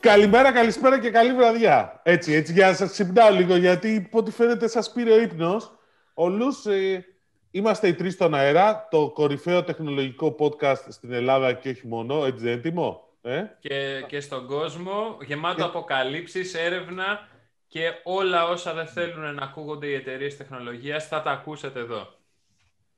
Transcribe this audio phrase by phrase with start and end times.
[0.00, 2.00] Καλημέρα, καλησπέρα και καλή βραδιά.
[2.02, 5.70] Έτσι, έτσι, για να σας ξυπνάω λίγο, γιατί από ό,τι φαίνεται σας πήρε ο ύπνος.
[6.14, 7.06] Όλους, ε,
[7.50, 12.44] είμαστε οι τρεις στον αέρα, το κορυφαίο τεχνολογικό podcast στην Ελλάδα και όχι μόνο, έτσι
[12.44, 13.08] δεν έτοιμο.
[13.22, 17.28] Ε; Και, και στον κόσμο, γεμάτο αποκαλύψεις, έρευνα
[17.66, 22.08] και όλα όσα δεν θέλουν να ακούγονται οι εταιρείες τεχνολογίας, θα τα ακούσετε εδώ.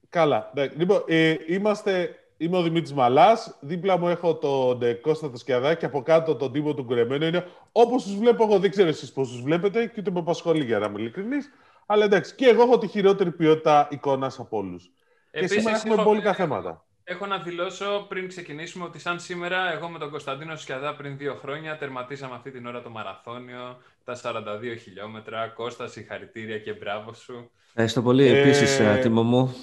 [0.09, 0.50] Καλά.
[0.55, 0.66] Ναι.
[0.77, 3.56] Λοιπόν, ε, είμαστε Είμαι ο Δημήτρης Μαλάς.
[3.60, 5.38] Δίπλα μου έχω τον ε, Κώστα το
[5.78, 7.27] και από κάτω τον τύπο του Γκρεμένο.
[7.27, 8.59] Είναι όπως τους βλέπω εγώ.
[8.59, 11.50] Δεν ξέρω εσείς πώς τους βλέπετε και ούτε με απασχολεί για να είμαι ειλικρινής.
[11.86, 14.91] Αλλά εντάξει, και εγώ έχω τη χειρότερη ποιότητα εικόνας από όλους.
[15.30, 16.84] Και σήμερα έχουμε έχω, μπόλικα θέματα.
[17.05, 21.34] Έχω να δηλώσω πριν ξεκινήσουμε ότι σαν σήμερα εγώ με τον Κωνσταντίνο Σκιαδά πριν δύο
[21.34, 25.48] χρόνια τερματίσαμε αυτή την ώρα το μαραθώνιο, τα 42 χιλιόμετρα.
[25.48, 27.50] Κώστα, συγχαρητήρια και μπράβο σου.
[27.69, 28.27] Ευχαριστώ πολύ.
[28.27, 28.41] Ε...
[28.41, 29.55] Επίσης, Τίμο μου,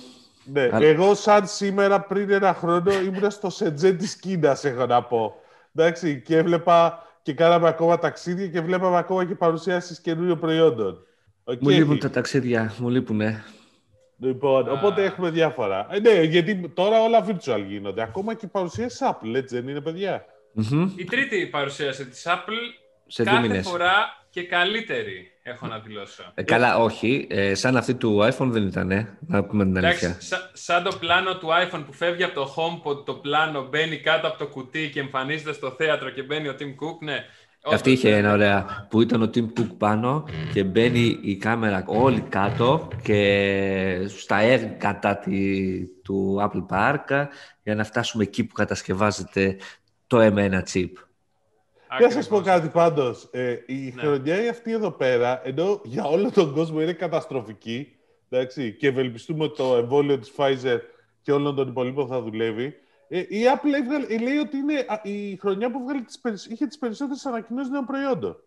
[0.51, 5.35] ναι, εγώ σαν σήμερα πριν ένα χρόνο ήμουν στο Σεντζέ της Κίνας, έχω να πω.
[5.75, 11.05] Εντάξει, και έβλεπα και κάναμε ακόμα ταξίδια και βλέπαμε ακόμα και παρουσιάσεις καινούριων προϊόντων.
[11.43, 11.59] Okay.
[11.59, 13.43] Μου λείπουν τα ταξίδια, μου λείπουνε.
[14.19, 14.71] Λοιπόν, ah.
[14.71, 15.87] οπότε έχουμε διάφορα.
[15.89, 18.01] Ε, ναι, γιατί τώρα όλα virtual γίνονται.
[18.01, 20.89] Ακόμα και παρουσίαση Apple, έτσι δεν είναι, παιδιά; Mm-hmm.
[20.95, 22.57] Η τρίτη παρουσίαση της Apple
[23.07, 26.31] Σε κάθε φορά και καλύτερη έχω να δηλώσω.
[26.35, 27.27] Ε, καλά, όχι.
[27.29, 30.17] Ε, σαν αυτή του iPhone δεν ήταν, να πούμε την αλήθεια.
[30.19, 34.27] Σα, σαν το πλάνο του iPhone που φεύγει από το HomePod, το πλάνο μπαίνει κάτω
[34.27, 37.25] από το κουτί και εμφανίζεται στο θέατρο και μπαίνει ο Tim Cook, ναι.
[37.63, 42.21] Αυτή είχε ένα ωραία που ήταν ο Tim Cook πάνω και μπαίνει η κάμερα όλη
[42.21, 47.27] κάτω και στα έργα τη, του Apple Park
[47.63, 49.57] για να φτάσουμε εκεί που κατασκευάζεται
[50.07, 50.91] το M1 chip.
[51.99, 53.27] Να σα πω κάτι πάντως.
[53.31, 54.01] Ε, η ναι.
[54.01, 57.95] χρονιά αυτή εδώ πέρα, ενώ για όλο τον κόσμο είναι καταστροφική,
[58.29, 60.79] εντάξει, και ευελπιστούμε ότι το εμβόλιο της Pfizer
[61.21, 62.75] και όλων των υπολείπων θα δουλεύει,
[63.07, 67.25] ε, η Apple ε, λέει ότι είναι η χρονιά που βγάλει τις, είχε τις περισσότερες
[67.25, 68.43] ανακοινώσεις νέων προϊόντων.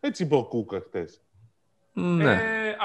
[0.00, 1.04] Έτσι είπε ο Κουκ αχτέ.
[1.92, 2.32] Ναι.
[2.32, 2.76] Ε,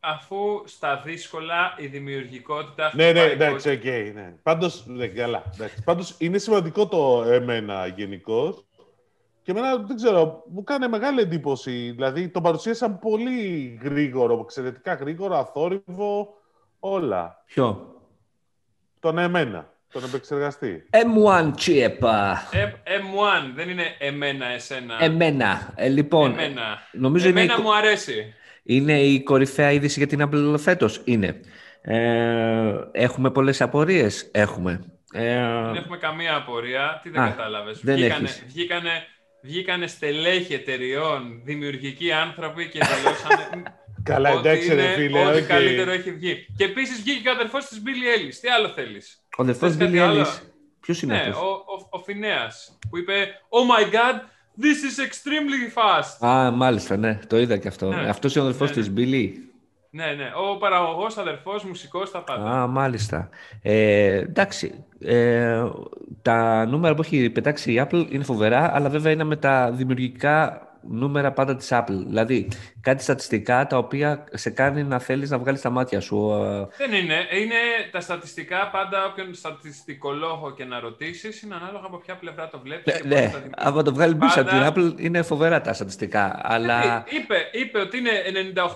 [0.00, 2.92] αφού στα δύσκολα η δημιουργικότητα...
[2.94, 4.34] Ναι, ναι, εντάξει, OK, okay, ναι.
[4.42, 5.42] Πάντως, ναι, καλά.
[5.84, 8.64] Πάντως, είναι σημαντικό το εμένα γενικώς.
[9.42, 11.90] Και εμένα δεν ξέρω, μου κάνει μεγάλη εντύπωση.
[11.90, 16.34] Δηλαδή, το παρουσίασαν πολύ γρήγορο, εξαιρετικά γρήγορο, αθόρυβο,
[16.78, 17.42] όλα.
[17.46, 17.96] Ποιο;
[19.00, 20.88] Τον εμένα, τον επεξεργαστή.
[20.90, 21.98] M1 chip.
[22.84, 24.96] M1, δεν είναι εμένα, εσένα.
[25.00, 25.72] Εμένα.
[25.74, 26.78] Ε, λοιπόν, εμένα.
[26.92, 27.62] Νομίζω εμένα είναι...
[27.62, 28.34] μου αρέσει.
[28.62, 31.00] Είναι η κορυφαία είδηση για την Apple φέτος.
[31.04, 31.40] Είναι.
[31.80, 34.30] Ε, έχουμε πολλές απορίες.
[34.32, 34.80] Έχουμε.
[35.12, 37.00] Ε, δεν έχουμε καμία απορία.
[37.02, 37.80] Τι δεν κατάλαβες.
[37.80, 38.90] Δεν βγήκανε, βγήκανε
[39.42, 43.62] βγήκανε στελέχη εταιριών, δημιουργικοί άνθρωποι και δηλώσανε
[44.02, 45.26] Καλά, εντάξει, ρε φίλε.
[45.26, 45.46] Ό,τι okay.
[45.46, 46.46] καλύτερο έχει βγει.
[46.56, 48.34] Και επίσης βγήκε και ο αδερφός της Billy Ellis.
[48.40, 50.40] Τι άλλο θέλεις; Ο αδερφός της Billy Ellis.
[50.80, 54.16] Ποιος είναι ναι, αυτός; Ο, ο, ο Φινέας, που είπε Oh my god,
[54.60, 56.26] this is extremely fast.
[56.26, 57.88] Α, μάλιστα, ναι, το είδα και αυτό.
[57.88, 58.08] Ναι.
[58.08, 59.02] Αυτός είναι ο αδερφός ναι, της ναι.
[59.02, 59.30] Billy.
[59.94, 60.30] Ναι, ναι.
[60.52, 62.62] Ο παραγωγός, αδερφός, μουσικός, τα πάντα.
[62.62, 63.28] Α, μάλιστα.
[63.62, 64.84] Ε, εντάξει.
[65.00, 65.64] Ε,
[66.22, 70.66] τα νούμερα που έχει πετάξει η Apple είναι φοβερά, αλλά βέβαια είναι με τα δημιουργικά
[70.88, 72.04] νούμερα πάντα της Apple.
[72.06, 72.48] Δηλαδή,
[72.82, 76.30] κάτι στατιστικά τα οποία σε κάνει να θέλεις να βγάλεις τα μάτια σου.
[76.76, 77.14] Δεν είναι.
[77.14, 77.54] Είναι
[77.90, 83.02] τα στατιστικά πάντα, όποιον στατιστικολόγο και να ρωτήσεις, είναι ανάλογα από ποια πλευρά το βλέπεις.
[83.04, 83.32] Ναι, ναι.
[83.56, 86.40] από το βγάλει πίσω από την Apple είναι φοβερά τα στατιστικά.
[86.42, 87.04] Αλλά...
[87.08, 88.10] Είπε, είπε ότι είναι
[88.54, 88.66] 98%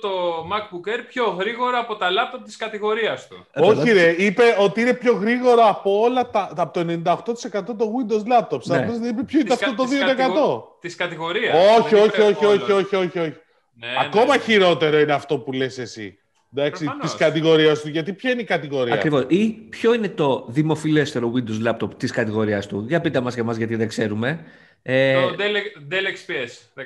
[0.00, 0.10] το
[0.52, 3.46] MacBook Air πιο γρήγορο από τα laptop της κατηγορίας του.
[3.54, 7.16] Όχι ρε, είπε ότι είναι πιο γρήγορο από όλα τα, από το 98%
[7.64, 8.64] το Windows laptops.
[8.64, 8.76] Ναι.
[8.76, 9.84] Αυτό δεν είπε ποιο είναι αυτό το
[10.70, 10.72] 2%.
[10.80, 11.52] Της κατηγορία.
[11.78, 13.23] Όχι, όχι, όχι, όχι, όχι, όχι, όχι.
[13.74, 14.42] Ναι, Ακόμα ναι.
[14.42, 16.18] χειρότερο είναι αυτό που λες εσύ.
[16.56, 17.88] Εντάξει, της κατηγορίας του.
[17.88, 19.24] Γιατί ποια είναι η κατηγορία; Ακριβώς.
[19.28, 23.56] Ή ποιο είναι το δημοφιλέστερο Windows laptop της κατηγορίας του; Για πείτε μας και εμάς,
[23.56, 24.44] γιατί δεν ξέρουμε.
[24.82, 25.20] Ε...
[25.20, 26.84] Το Dell, Dell XPS 13.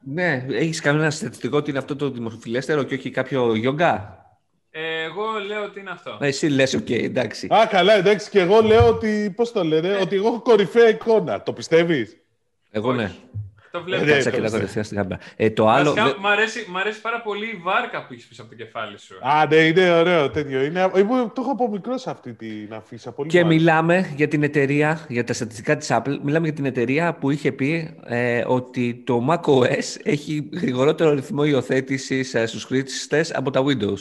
[0.00, 3.98] Ναι, έχεις κανένα στατιστικό ότι είναι αυτό το δημοφιλέστερο και όχι κάποιο Yoga;
[4.70, 6.18] Ε, εγώ λέω ότι είναι αυτό.
[6.20, 7.46] Εσύ λες, OK, okay, εντάξει.
[7.54, 8.30] Α, καλά, εντάξει.
[8.30, 11.42] Και εγώ λέω ότι, πώς το λένε, ότι εγώ έχω κορυφαία εικόνα.
[11.42, 12.16] Το πιστεύεις;
[12.70, 13.10] Εγώ ναι.
[13.70, 14.04] Το βλέπω.
[14.04, 15.18] Κάτσε και κατευθείαν στην κάμερα.
[15.36, 15.94] Ε, το άλλο...
[16.20, 19.14] μ' αρέσει, μ' αρέσει πάρα πολύ η βάρκα που έχεις πίσω από το κεφάλι σου.
[19.22, 20.62] Α, ναι, είναι ωραίο τέτοιο.
[20.62, 23.12] Είναι, εγώ το έχω από μικρός αυτή την αφίσα.
[23.12, 27.14] Πολύ και μιλάμε για την εταιρεία, για τα στατιστικά της Apple, μιλάμε για την εταιρεία
[27.14, 33.50] που είχε πει ε, ότι το macOS έχει γρηγορότερο ρυθμό υιοθέτησης ε, στους χρήστες από
[33.50, 33.98] τα Windows.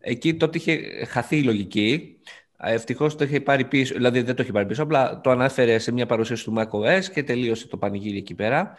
[0.00, 2.14] Εκεί τότε είχε χαθεί η λογική.
[2.62, 5.92] Ευτυχώς το είχε πάρει πίσω, δηλαδή δεν το είχε πάρει πίσω, απλά το ανάφερε σε
[5.92, 8.76] μια παρουσίαση του macOS και τελείωσε το πανηγύρι εκεί πέρα.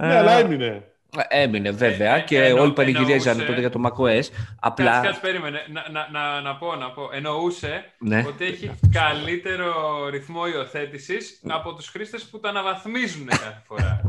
[0.00, 0.84] Ναι, αλλά έμεινε.
[1.28, 4.22] Έμεινε βέβαια ε, και εννο, όλοι πανηγυρίζαν τότε για το macOS.
[4.60, 4.90] Απλά...
[4.90, 5.66] Κάτσε, κάτσε, περίμενε.
[5.72, 7.08] Να, να, να, να, πω, να πω.
[7.12, 8.24] Εννοούσε ναι.
[8.26, 9.72] ότι έχει καλύτερο
[10.08, 14.00] ρυθμό υιοθέτησης από τους χρήστες που το αναβαθμίζουν κάθε φορά.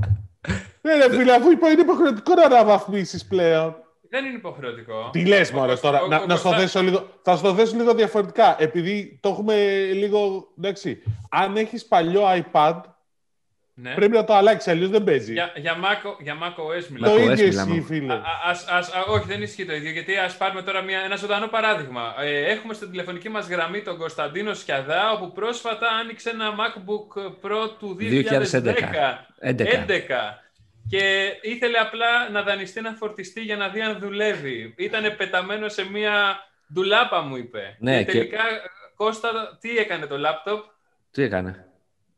[0.81, 3.75] Ναι, ρε φίλε, αφού είναι υποχρεωτικό να αναβαθμίσεις πλέον.
[4.09, 5.09] Δεν είναι υποχρεωτικό.
[5.11, 6.01] Τι λες, Μωρέ, τώρα.
[6.01, 8.55] Ο, να, ο, να στο θέσω λίγο, θα στο θέσω λίγο διαφορετικά.
[8.59, 9.55] Επειδή το έχουμε
[9.93, 10.47] λίγο.
[10.57, 12.81] Εντάξει, αν έχεις παλιό iPad,
[13.81, 13.93] ναι.
[13.93, 15.33] Πρέπει να το αλλάξει, αλλιώς δεν παίζει.
[15.33, 17.15] Για, για, Mac, για Mac OS μιλάμε.
[17.15, 18.13] Το ίδιο ισχύει, φίλε.
[18.13, 19.91] Α, ας, ας, όχι, δεν ισχύει το ίδιο.
[19.91, 22.13] Γιατί ας πάρουμε τώρα μια, ένα ζωντανό παράδειγμα.
[22.19, 27.69] Ε, έχουμε στην τηλεφωνική μας γραμμή τον Κωνσταντίνο Σκιαδά, όπου πρόσφατα άνοιξε ένα MacBook Pro
[27.79, 28.03] του 2010.
[28.03, 29.21] 2011.
[29.41, 30.41] 11.
[30.89, 34.73] Και ήθελε απλά να δανειστεί να φορτιστεί για να δει αν δουλεύει.
[34.77, 36.13] Ήταν πεταμένο σε μια
[36.73, 37.75] ντουλάπα, μου είπε.
[37.79, 38.69] Ναι, και τελικά, και...
[38.95, 40.63] Κώστα, τι έκανε το λάπτοπ.
[41.11, 41.65] Τι έκανε;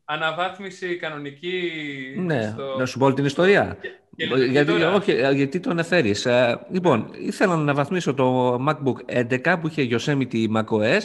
[0.04, 1.70] Αναβάθμιση κανονική.
[2.16, 2.76] Ναι, στο...
[2.78, 3.76] να σου πω την ιστορία.
[4.50, 6.14] γιατί, όχι, γιατί το αναφέρει.
[6.24, 11.00] Ε, λοιπόν, ήθελα να αναβαθμίσω το MacBook 11 που είχε Yosemite macOS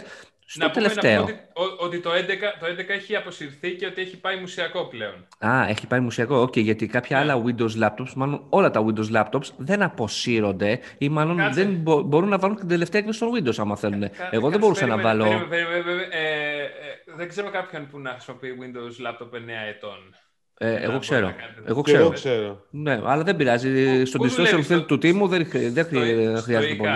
[0.51, 1.22] στο να τελευταίο.
[1.22, 2.13] Πούμε, να πούμε ότι, ότι το, 11,
[2.60, 5.28] το 11 έχει αποσυρθεί και ότι έχει πάει μουσιακό πλέον.
[5.40, 6.42] Α, έχει πάει μουσιακό.
[6.42, 7.24] OK, okay, γιατί κάποια ναι.
[7.24, 11.63] άλλα Windows laptops, μάλλον όλα τα Windows laptops δεν αποσύρονται ή μάλλον Κάτσε.
[11.63, 14.00] δεν μπο- μπορούν να βάλουν την τελευταία έκδοση στο Windows άμα θέλουν.
[14.00, 15.24] Κα, Εγώ δεν μπορούσα να βάλω.
[15.24, 20.16] Περίμενε, περίμενε, ε, ε, δεν ξέρω κάποιον που να χρησιμοποιεί Windows laptop 9 ετών.
[20.62, 21.34] Ε, εγώ ξέρω.
[21.66, 22.00] Εγώ ξέρω.
[22.00, 22.66] εγώ ξέρω.
[22.70, 24.06] Ναι, αλλά δεν πειράζει.
[24.06, 26.90] Στον distortion του Tim μου δεν, δεν χρειάζεται πολύ.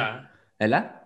[0.57, 1.01] Έλα.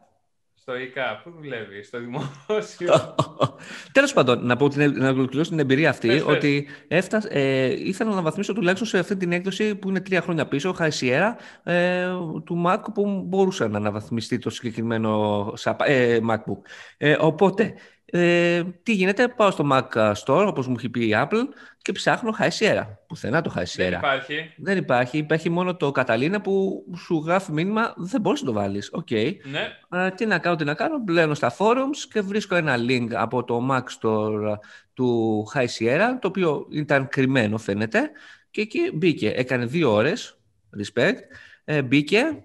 [0.53, 3.15] Στο ΙΚΑ, πού δουλεύεις, στο δημόσιο.
[3.91, 8.53] Τέλος πάντων, να, πω, να ολοκληρώσω την εμπειρία αυτή, ότι έφτασε, ε, ήθελα να αναβαθμίσω
[8.53, 11.33] τουλάχιστον σε αυτή την έκδοση που είναι τρία χρόνια πίσω, High Sierra,
[11.63, 12.07] ε,
[12.43, 15.53] του Mac που μπορούσε να αναβαθμιστεί το συγκεκριμένο
[15.85, 16.61] ε, MacBook.
[16.97, 17.73] Ε, οπότε,
[18.11, 21.43] ε, τι γίνεται, πάω στο Mac Store, όπως μου έχει πει η Apple,
[21.81, 22.83] και ψάχνω High Sierra.
[23.07, 23.65] Πουθενά το High Sierra.
[23.77, 24.53] Δεν υπάρχει.
[24.57, 25.17] Δεν υπάρχει.
[25.17, 28.89] Υπάρχει μόνο το Catalina που σου γράφει μήνυμα, δεν μπορείς να το βάλεις.
[28.91, 29.07] OK.
[29.09, 29.33] Okay.
[29.43, 29.99] Ναι.
[29.99, 30.97] Ε, τι να κάνω, τι να κάνω.
[30.97, 34.55] Μπαίνω στα forums και βρίσκω ένα link από το Mac Store
[34.93, 38.11] του High Sierra, το οποίο ήταν κρυμμένο φαίνεται.
[38.51, 39.29] Και εκεί μπήκε.
[39.29, 40.37] Έκανε δύο ώρες,
[40.77, 41.17] respect.
[41.63, 42.43] Ε, μπήκε,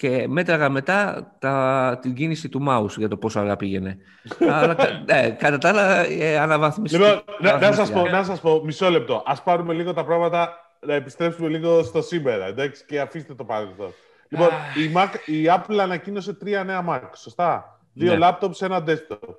[0.00, 3.98] και μέτραγα μετά τα, την κίνηση του mouse για το πόσο αργά πήγαινε.
[4.52, 4.76] Αλλά
[5.06, 6.96] ε, κατά τα άλλα ε, αναβάθμιση.
[6.96, 9.22] Λοιπόν, να, να, σας πω, να σας πω, μισό λεπτό.
[9.26, 13.92] Ας πάρουμε λίγο τα πράγματα, να επιστρέψουμε λίγο στο σήμερα, εντάξει, και αφήστε το παρελθόν.
[14.28, 18.28] Λοιπόν, η, Mac, η Apple ανακοίνωσε τρία νέα Mac, σωστά; Δύο ναι.
[18.28, 19.34] laptops, ένα desktop.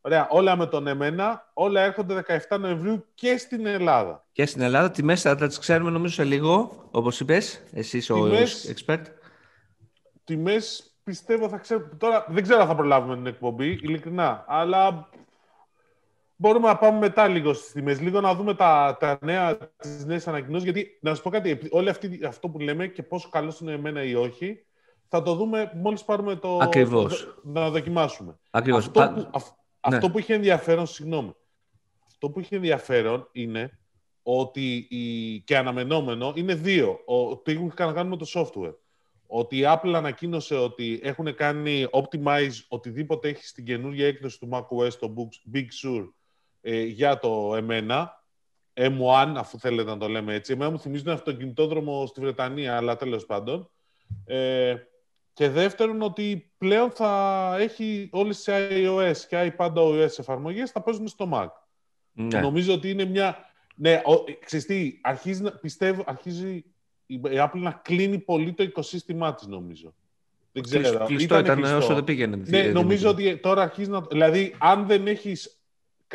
[0.00, 4.24] Ωραία, όλα με τον εμένα, όλα έρχονται 17 Νοεμβρίου και στην Ελλάδα.
[4.32, 8.28] Και στην Ελλάδα, τιμές θα τις ξέρουμε νομίζω σε λίγο, όπως είπες, εσύ ο
[8.74, 9.02] expert
[10.26, 11.88] τιμές πιστεύω θα ξέρω.
[11.98, 14.44] Τώρα δεν ξέρω αν θα προλάβουμε την εκπομπή, ειλικρινά.
[14.48, 15.08] Αλλά
[16.36, 18.00] μπορούμε να πάμε μετά λίγο στις τιμές.
[18.00, 20.64] Λίγο να δούμε τα, τα νέα, τις νέες ανακοινώσεις.
[20.64, 24.02] Γιατί να σα πω κάτι, όλο αυτή, αυτό που λέμε και πόσο καλός είναι εμένα
[24.02, 24.66] ή όχι,
[25.08, 26.56] θα το δούμε μόλις πάρουμε το.
[26.56, 27.40] Ακριβώς.
[27.42, 28.38] Να δοκιμάσουμε.
[28.50, 28.86] Ακριβώς.
[28.86, 29.28] Αυτό, που, ναι.
[29.80, 31.34] αυτό που είχε ενδιαφέρον, συγγνώμη.
[32.06, 33.78] Αυτό που είχε ενδιαφέρον είναι
[34.22, 37.00] ότι η, και αναμενόμενο είναι δύο.
[37.04, 38.74] Ότι έχουν να κάνουν με το software
[39.26, 44.92] ότι η Apple ανακοίνωσε ότι έχουν κάνει optimize οτιδήποτε έχει στην καινούργια έκδοση του macOS,
[44.92, 45.14] το
[45.54, 46.08] Big Sur,
[46.60, 48.24] ε, για το εμένα,
[48.74, 50.52] M1, αφού θέλετε να το λέμε έτσι.
[50.52, 53.70] Εμένα μου θυμίζει ένα αυτοκινητόδρομο στη Βρετανία, αλλά τέλος πάντων.
[54.24, 54.74] Ε,
[55.32, 61.28] και δεύτερον, ότι πλέον θα έχει όλες τις iOS και iPadOS εφαρμογές θα παίζουν στο
[61.32, 61.48] Mac.
[62.12, 62.40] Ναι.
[62.40, 63.38] Νομίζω ότι είναι μια...
[63.76, 66.64] Ναι, ο, ξέρεις αρχίζει, πιστεύω, αρχίζει
[67.06, 69.94] η Apple να κλείνει πολύ το οικοσύστημά της, νομίζω.
[70.52, 71.04] Δεν ξέρω.
[71.06, 72.42] Κλειστό ήταν, ήταν όσο δεν πήγαινε.
[72.46, 74.00] Ναι, νομίζω ότι τώρα αρχίζει να...
[74.00, 75.60] Δηλαδή, αν δεν έχεις...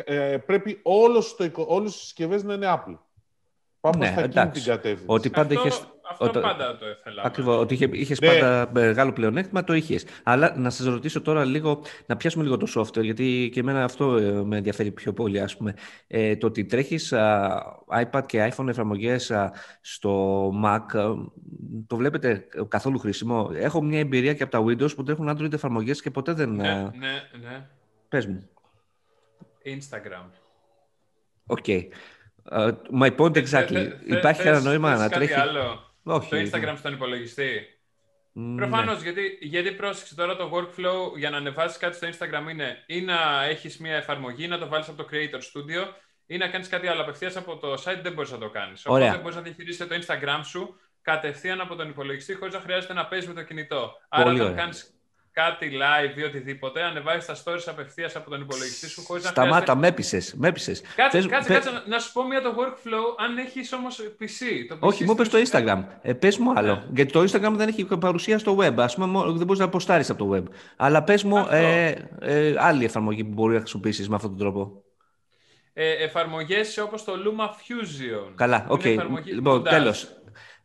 [0.04, 2.98] Ε, πρέπει όλες τις συσκευές να είναι Apple.
[3.80, 5.04] Πάμε ναι, στα εκείνη την κατεύθυνση.
[5.06, 5.68] Ότι πάντα Αυτό...
[5.68, 5.86] είχες
[6.20, 7.22] αυτό πάντα το ήθελα.
[7.24, 7.56] Ακριβώς.
[7.56, 8.28] Ότι είχε, είχες ναι.
[8.28, 10.04] πάντα μεγάλο πλεονέκτημα, το είχες.
[10.22, 14.16] Αλλά να σας ρωτήσω τώρα λίγο, να πιάσουμε λίγο το software, γιατί και εμένα αυτό
[14.16, 15.74] ε, με ενδιαφέρει πιο πολύ, ας πούμε.
[16.06, 17.12] Ε, το ότι τρέχεις
[18.02, 19.32] iPad και iPhone εφαρμογές
[19.80, 21.14] στο Mac,
[21.86, 26.02] το βλέπετε καθόλου χρήσιμο; Έχω μια εμπειρία και από τα Windows που τρέχουν Android εφαρμογές
[26.02, 26.50] και ποτέ δεν.
[26.54, 27.66] Ναι, ναι, ναι.
[28.08, 28.48] Πες μου.
[29.64, 30.30] Instagram.
[31.46, 31.58] OK.
[31.66, 31.82] Okay.
[32.50, 33.90] Uh, my point exactly.
[34.06, 36.28] Υπάρχει κανένα νόημα να τρέχει; Άλλο; Όχι.
[36.28, 37.66] Το Instagram στον υπολογιστή.
[38.36, 42.84] Mm, Προφανώς, γιατί, γιατί πρόσεξε τώρα το workflow για να ανεβάσεις κάτι στο Instagram είναι
[42.86, 45.94] ή να έχεις μια εφαρμογή, να το βάλεις από το Creator Studio
[46.26, 47.00] ή να κάνεις κάτι άλλο.
[47.00, 48.86] Απευθείας από το site δεν μπορείς να το κάνεις.
[48.86, 53.06] Οπότε μπορείς να διαχειριστείς το Instagram σου κατευθείαν από τον υπολογιστή χωρίς να χρειάζεται να
[53.06, 53.92] παίζεις με το κινητό.
[54.08, 54.91] Άρα, όταν κάνεις
[55.32, 59.76] κάτι live ή οτιδήποτε, ανεβάζεις τα stories απευθείας από τον υπολογιστή σου χωρίς να Σταμάτα,
[59.76, 60.34] με έπεισες.
[60.40, 64.66] Κάτσε, Θες, κάτσε, κάτσε, να σου πω μια το workflow, αν έχεις όμως PC.
[64.68, 65.84] Το PC Όχι, μου είπε το Instagram.
[66.02, 66.74] Ε, πες μου άλλο.
[66.74, 66.82] Ναι.
[66.94, 68.74] Γιατί το Instagram δεν έχει παρουσία στο web.
[68.76, 70.54] Ας πούμε, δεν μπορείς να ποστάρεις από το web.
[70.76, 74.82] Αλλά πες μου ε, ε, άλλη εφαρμογή που μπορεί να χρησιμοποιήσεις με αυτόν τον τρόπο.
[75.74, 78.32] Ε, εφαρμογές όπως το Luma Fusion.
[78.34, 78.80] Καλά, OK.
[78.84, 78.96] Okay.
[79.24, 79.62] Λοιπόν,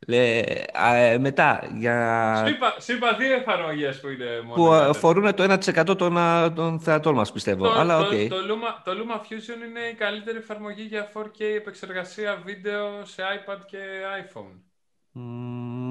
[0.05, 0.65] τέλος.
[1.11, 2.45] Ε, μετά, για...
[2.79, 4.53] Σου είπα, δύο εφαρμογές που είναι μόνο.
[4.53, 6.17] Που αφορούν το 1% των,
[6.55, 7.63] των θεατών μας, πιστεύω.
[7.63, 12.41] Το, Αλλά, το, το, Luma, το Luma Fusion είναι η καλύτερη εφαρμογή για 4K επεξεργασία
[12.45, 13.77] βίντεο σε iPad και
[14.25, 14.61] iPhone.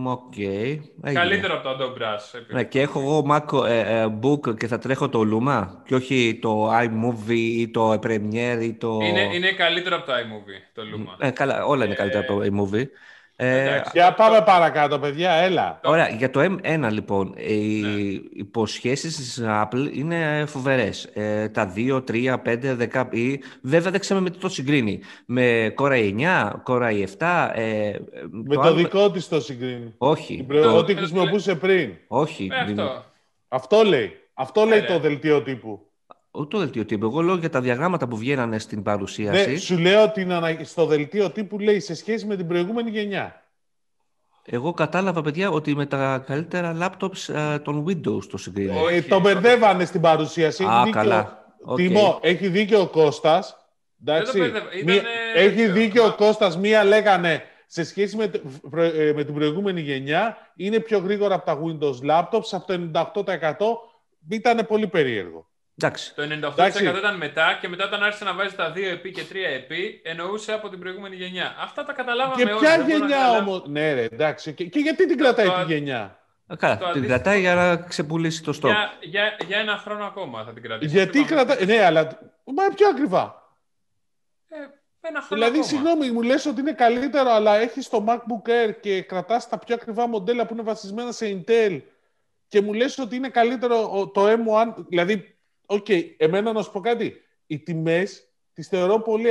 [0.05, 0.33] OK.
[0.37, 0.79] Okay.
[1.13, 2.43] Καλύτερο από το Adobe Brush.
[2.49, 6.39] Ναι, και έχω εγώ Mac ε, ε, Book και θα τρέχω το Luma και όχι
[6.43, 8.99] το iMovie ή το Premiere ή το...
[9.03, 11.27] Είναι, είναι καλύτερο από το iMovie, το Luma.
[11.27, 12.85] Ε, καλά, όλα είναι καλύτερα από το iMovie.
[13.39, 15.81] Ε, Για πάμε παρακάτω, παιδιά, έλα.
[15.85, 17.89] Ωραία, για το M1 λοιπόν, οι ναι.
[18.33, 21.05] υποσχέσεις της Apple είναι φοβερές.
[21.05, 23.05] Ε, τα 2, 3, 5, 10,
[23.63, 25.01] βέβαια δεν ξέρουμε με τι το συγκρίνει.
[25.27, 27.51] Με Core i9, Core i7.
[27.55, 27.93] Ε,
[28.31, 29.95] με το, το δικό της το συγκρίνει.
[29.99, 30.47] Όχι.
[30.49, 30.77] Το...
[30.77, 31.93] Ό,τι χρησιμοποιούσε πριν.
[32.09, 32.49] Όχι.
[32.53, 33.05] Ε, αυτό.
[33.49, 34.13] αυτό λέει.
[34.35, 35.86] Αυτό λέει το δελτίο τύπου.
[36.39, 37.05] Όχι το δελτίο τύπου.
[37.05, 39.51] Εγώ λέω για τα διαγράμματα που βγαίνανε στην παρουσίαση.
[39.51, 40.27] Ναι, σου λέω ότι
[40.63, 43.43] στο δελτίο τύπου λέει σε σχέση με την προηγούμενη γενιά.
[44.45, 48.77] Εγώ κατάλαβα, παιδιά, ότι με τα καλύτερα laptops uh, των Windows το συγκρίνει.
[48.91, 50.65] Ε, το μπερδεύανε στην παρουσίαση.
[50.65, 51.45] Α, έχει καλά.
[51.75, 53.57] Τιμό, έχει δίκιο ο Κώστας.
[54.01, 54.53] Εντάξει.
[55.35, 56.59] Έχει δίκιο ο Κώστας.
[56.59, 58.31] Μία λέγανε σε σχέση με,
[58.83, 62.49] ε, με την προηγούμενη γενιά είναι πιο γρήγορα από τα Windows laptops.
[62.51, 63.57] Από το 98%
[64.29, 65.49] ήταν πολύ περίεργο.
[65.79, 66.15] Εντάξει.
[66.15, 69.35] Το 98% ήταν μετά και μετά όταν άρχισε να βάζει τα 2 επί και 3
[69.55, 71.57] επί, εννοούσε από την προηγούμενη γενιά.
[71.59, 74.53] Αυτά τα καταλάβαμε Και ποια γενιά όμως; Ναι, ρε, εντάξει.
[74.53, 76.19] Και, και γιατί την κρατάει τη γενιά;
[76.59, 77.07] Καλά, την αντίστοιχο...
[77.07, 78.75] κρατάει για να ξεπουλήσει το στόχο.
[78.75, 80.91] Για, για, για, ένα χρόνο ακόμα θα την κρατήσει.
[80.91, 81.65] Γιατί κρατάει.
[81.65, 82.19] Ναι, αλλά.
[82.45, 83.55] Μα πιο ακριβά.
[84.49, 84.57] Ε,
[85.01, 85.65] ένα χρόνο δηλαδή, ακόμα.
[85.65, 89.75] συγγνώμη, μου λες ότι είναι καλύτερο, αλλά έχεις το MacBook Air και κρατάς τα πιο
[89.75, 91.81] ακριβά μοντέλα που είναι βασισμένα σε Intel
[92.49, 95.36] και μου λες ότι είναι καλύτερο το M1, δηλαδή
[95.67, 97.15] OK, okay, εμένα να σου πω κάτι.
[97.47, 99.31] Οι τιμές τις θεωρώ πολύ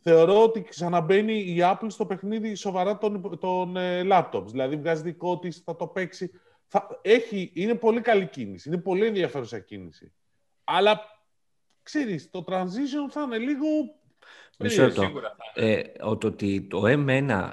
[0.00, 4.46] Θεωρώ ότι ξαναμπαίνει η Apple στο παιχνίδι σοβαρά των, των ε, laptops.
[4.46, 6.30] Δηλαδή βγάζει δικό της, θα το παίξει.
[6.66, 8.68] Θα, έχει, είναι πολύ καλή κίνηση.
[8.68, 10.12] Είναι πολύ ενδιαφέρουσα κίνηση.
[10.64, 11.00] Αλλά
[11.82, 13.66] ξέρεις, το transition θα είναι λίγο
[14.58, 15.10] Μισό λεπτό.
[15.54, 17.50] Ε, ότι το M1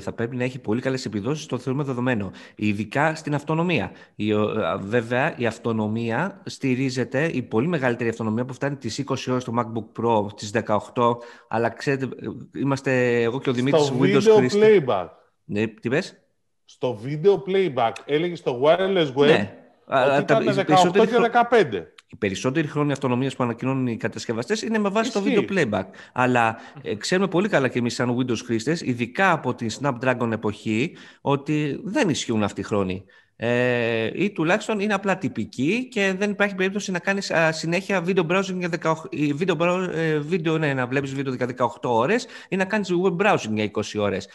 [0.00, 2.30] θα πρέπει να έχει πολύ καλές επιδόσεις το θεωρούμε δεδομένο.
[2.54, 3.90] Ειδικά στην αυτονομία.
[4.14, 4.32] Η,
[4.80, 10.02] βέβαια, η αυτονομία στηρίζεται, η πολύ μεγαλύτερη αυτονομία που φτάνει τις 20 ώρες στο MacBook
[10.02, 10.50] Pro, τις
[10.94, 11.16] 18,
[11.48, 12.08] αλλά ξέρετε,
[12.54, 15.08] είμαστε εγώ και ο Δημήτρης στο Windows video playback.
[15.44, 16.16] Ναι, τι πες;
[16.64, 19.54] Στο video playback έλεγε στο wireless web ναι.
[19.86, 24.88] ότι ήταν 18 και 15 οι περισσότεροι χρόνοι αυτονομίας που ανακοινώνουν οι κατασκευαστές είναι με
[24.88, 25.84] βάση το video playback.
[26.12, 30.96] Αλλά ε, ξέρουμε πολύ καλά και εμείς, σαν Windows χρήστες, ειδικά από την Snapdragon εποχή,
[31.20, 33.04] ότι δεν ισχύουν αυτοί οι χρόνοι.
[33.38, 38.56] Ε, ή τουλάχιστον είναι απλά τυπικοί και δεν υπάρχει περίπτωση να κάνεις συνέχεια video browsing
[38.58, 38.94] για 18,
[39.40, 43.52] video, ε, video, ναι, να βλέπεις βίντεο για 18 ώρες ή να κάνεις web browsing
[43.52, 44.28] για 20 ώρες.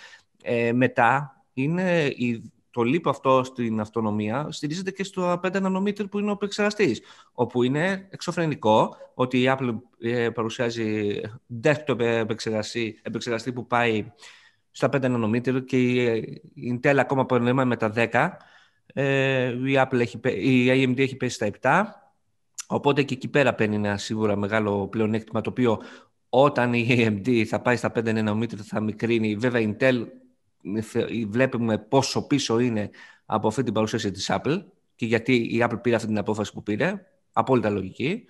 [0.44, 6.20] Ε, μετά είναι η το leap αυτό στην αυτονομία στηρίζεται και στο 5 nanometer που
[6.20, 7.02] είναι ο επεξεργαστής.
[7.34, 11.20] Όπου είναι εξωφρενικό ότι η Apple ε, παρουσιάζει
[11.64, 14.12] desktop επεξεργαστή, επεξεργαστή που πάει
[14.72, 18.30] στα 5 nanometer και η Intel ακόμα περνάει με τα 10.
[18.94, 21.84] Ε, η, Apple έχει, η AMD έχει πέσει στα 7.
[22.68, 25.82] Οπότε και εκεί πέρα παίρνει ένα σίγουρα μεγάλο πλεονέκτημα το οποίο
[26.30, 29.36] όταν η AMD θα πάει στα 5 nanometer θα μικρύνει.
[29.36, 30.06] Βέβαια η Intel
[31.28, 32.90] βλέπουμε πόσο πίσω είναι
[33.26, 34.64] από αυτή την παρουσίαση της Apple
[34.96, 38.26] και γιατί η Apple πήρε αυτή την απόφαση που πήρε, απόλυτα λογική.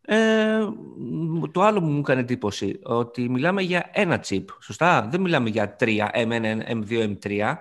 [0.00, 0.58] Ε,
[1.52, 5.76] το άλλο που μου έκανε εντύπωση, ότι μιλάμε για ένα chip, σωστά, δεν μιλάμε για
[5.76, 7.54] τρία, M1, M2, M3.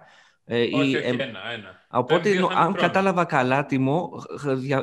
[0.46, 1.84] Ε, όχι, ή, όχι, ένα, ένα.
[1.90, 4.24] Οπότε, αν κατάλαβα καλά, Τιμό,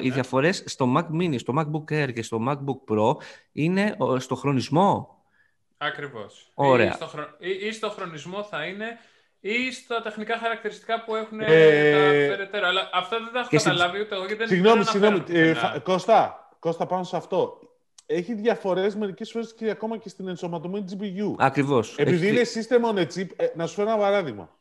[0.00, 0.14] οι ναι.
[0.14, 3.16] διαφορές στο Mac Mini, στο MacBook Air και στο MacBook Pro
[3.52, 5.21] είναι στο χρονισμό;
[5.86, 6.50] Ακριβώς.
[6.54, 6.86] Ωραία.
[6.86, 8.98] Ή στο, ή, στο χρονισμό θα είναι
[9.40, 11.44] ή στα τεχνικά χαρακτηριστικά που έχουν ε...
[11.44, 12.66] τα περαιτέρω.
[12.66, 14.24] Αλλά αυτά δεν τα έχω καταλάβει ούτε εγώ.
[14.24, 15.22] Γιατί συγγνώμη, συγγνώμη.
[15.28, 17.58] Ε, Κώστα, Κώστα, πάνω σε αυτό.
[18.06, 21.34] Έχει διαφορές μερικές φορές και ακόμα και στην ενσωματωμένη GPU.
[21.38, 21.96] Ακριβώς.
[21.98, 22.36] Επειδή Έχει...
[22.36, 24.56] είναι system on a chip, ε, να σου φέρω ένα παράδειγμα.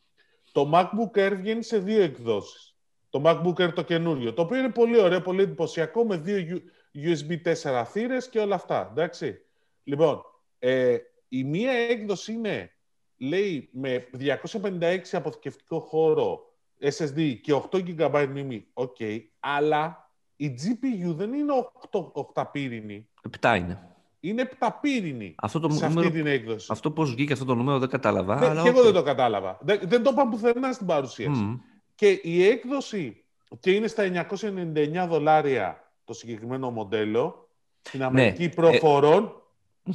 [0.52, 2.76] Το MacBook Air βγαίνει σε δύο εκδόσεις.
[3.10, 6.62] Το MacBook Air το καινούριο, το οποίο είναι πολύ ωραίο, πολύ εντυπωσιακό, με δύο
[6.96, 8.88] USB 4 θύρες και όλα αυτά.
[8.92, 9.42] Εντάξει.
[9.84, 10.22] Λοιπόν,
[10.60, 10.98] ε,
[11.34, 12.72] η μία έκδοση είναι,
[13.18, 16.40] λέει, με 256 αποθηκευτικό χώρο,
[16.82, 21.54] SSD και 8 GB μνήμη, OK, okay, αλλά η GPU δεν είναι
[21.92, 22.00] 8,
[22.34, 23.10] 8πύρηνη.
[23.42, 23.86] 7 είναι.
[24.20, 26.68] Είναι επταπύρηνη αυτό το σε νούμερο, αυτή την έκδοση.
[26.72, 28.40] Αυτό πώς βγήκε αυτό το νούμερο δεν κατάλαβα.
[28.40, 29.58] Ναι, αλλά και εγώ δεν το κατάλαβα.
[29.62, 31.42] Δεν, δεν το είπα πουθενά στην παρουσίαση.
[31.46, 31.60] Mm.
[31.96, 33.26] Και η έκδοση,
[33.60, 37.50] και είναι στα 999 δολάρια το συγκεκριμένο μοντέλο,
[37.82, 38.50] στην Αμερική ναι.
[38.50, 39.42] προφορών,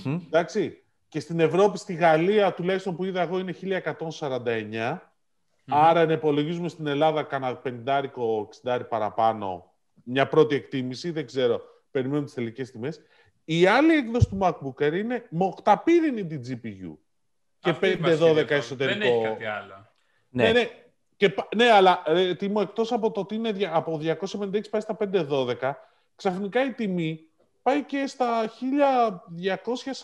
[0.05, 0.19] ε...
[0.27, 0.81] εντάξει,
[1.17, 4.99] και στην Ευρώπη, στη Γαλλία, τουλάχιστον που είδα εγώ, είναι 1149.
[5.69, 7.61] Άρα, αν υπολογίζουμε στην Ελλάδα κανένα
[8.65, 9.73] 50-60 παραπάνω,
[10.05, 13.01] μια πρώτη εκτίμηση, δεν ξέρω, περιμένουμε τις τελικές τιμές.
[13.45, 16.97] Η άλλη έκδοση του MacBook Air είναι με οκταπύρινη την GPU.
[17.59, 18.99] Και 5-12 εσωτερικό.
[18.99, 19.91] Δεν έχει κάτι άλλο.
[20.29, 20.69] Ναι, ναι, ναι,
[21.17, 25.73] και, ναι αλλά ε, τιμό, εκτός από το ότι είναι από 256 πάει στα 5-12,
[26.17, 27.21] ξαφνικά η τιμή
[27.63, 28.51] πάει και στα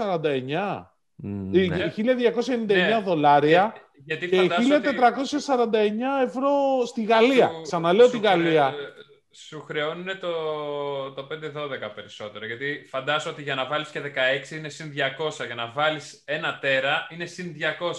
[0.01, 0.91] 1249.
[1.25, 3.01] Mm, 1299 ναι.
[3.05, 3.75] δολάρια
[4.07, 4.25] και 1449
[6.25, 6.51] ευρώ
[6.87, 7.51] στη Γαλλία.
[7.63, 8.75] Ξαναλέω τη Γαλλία
[9.33, 10.33] σου χρεώνουν το,
[11.13, 11.35] το 5-12
[11.95, 12.47] περισσότερο.
[12.47, 14.01] Γιατί φαντάζομαι ότι για να βάλεις και
[14.49, 14.93] 16 είναι συν
[15.43, 15.47] 200.
[15.47, 17.55] Για να βάλεις ένα τέρα είναι συν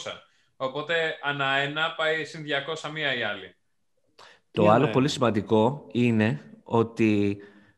[0.06, 0.12] 200.
[0.56, 2.46] Οπότε ανά ένα πάει συν
[2.84, 3.56] 200 μία ή άλλη.
[4.52, 7.38] Το άλλο πολύ σημαντικό είναι ότι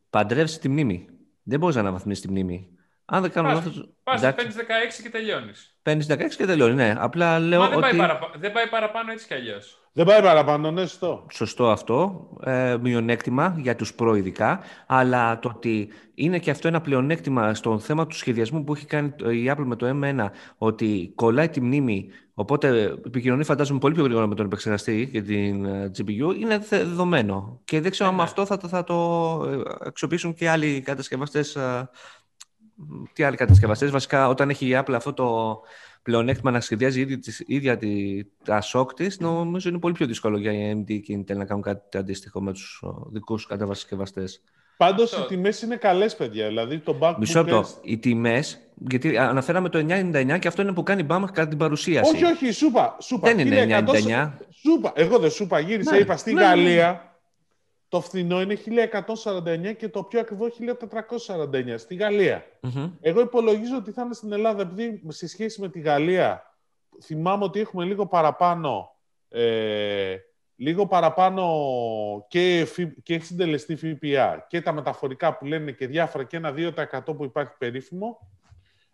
[0.10, 1.08] παντρεύεις τη μνήμη.
[1.44, 2.75] Δεν μπορείς να αναβαθμίσεις τη μνήμη.
[3.06, 3.90] Αν δεν κάνω λάθος...
[4.04, 4.62] Πας, παίρνεις 16
[5.04, 5.78] και τελειώνεις.
[5.82, 6.94] Παίρνεις 16 και τελειώνει, ναι.
[6.98, 7.88] Απλά λέω Μα δεν, ότι...
[7.88, 8.32] πάει παραπα...
[8.38, 9.80] δεν πάει παραπάνω έτσι κι αλλιώς.
[9.98, 11.26] Δεν πάει παραπάνω, ναι, σωστό.
[11.32, 12.28] Σωστό αυτό.
[12.44, 18.08] Ε, μειονέκτημα για τους προειδικά, αλλά το ότι είναι και αυτό ένα πλεονέκτημα στο θέμα
[18.08, 22.84] του σχεδιασμού που έχει κάνει η Apple με το M1, ότι κολλάει τη μνήμη, οπότε
[23.06, 27.62] επικοινωνεί φαντάζομαι πολύ πιο γρήγορα με τον επεξεργαστή και την ε, GPU, είναι δεδομένο.
[27.64, 28.22] Και δεν ξέρω αν ναι.
[28.22, 28.96] αυτό θα, θα το
[29.50, 31.90] ε, αξιοποιήσουν και άλλοι κατασκευαστές ε,
[33.14, 33.92] τι άλλοι κατασκευαστές.
[33.92, 35.60] Βασικά, όταν έχει η Apple αυτό το
[36.04, 40.52] πλεονέκτημα να σχεδιάζει η ίδια τη, τα σοκ της, νομίζω είναι πολύ πιο δύσκολο για
[40.52, 44.42] η AMD και η Intel να κάνουν κάτι αντίστοιχο με τους δικούς κατασκευαστές.
[44.78, 46.48] Πάντως οι τιμές είναι καλές, παιδιά.
[46.48, 47.16] Δηλαδή το backbook.
[47.18, 47.66] Μισό λεπτό.
[47.82, 52.16] Οι τιμές, γιατί αναφέραμε το 999 και αυτό είναι που κάνει μπάμα κατά την παρουσίαση.
[52.16, 52.98] Όχι, όχι, σούπα.
[53.00, 53.34] σούπα.
[53.34, 54.32] Δεν είναι 999.
[54.50, 54.92] Σούπα.
[54.96, 55.60] Εγώ δεν σούπα.
[55.60, 57.00] Γύρισα, ναι, είπα στη ναι, ναι, ναι.
[57.86, 57.90] Γαλλία.
[57.90, 58.58] Το φθηνό είναι
[59.72, 60.48] 1149 και το πιο ακριβό
[61.28, 62.46] 1449 στη γαλλια
[63.02, 66.56] Εγώ υπολογίζω ότι θα είναι στην Ελλάδα, επειδή σε σχέση με τη Γαλλία
[67.04, 68.96] θυμάμαι ότι έχουμε λίγο παραπάνω,
[69.30, 70.16] ε,
[70.56, 71.46] λίγο παραπάνω
[72.28, 72.68] και,
[73.04, 77.24] και έχει συντελεστεί ΦΠΑ και τα μεταφορικά που λένε και διάφορα και ένα 2% που
[77.24, 78.18] υπάρχει περίφημο,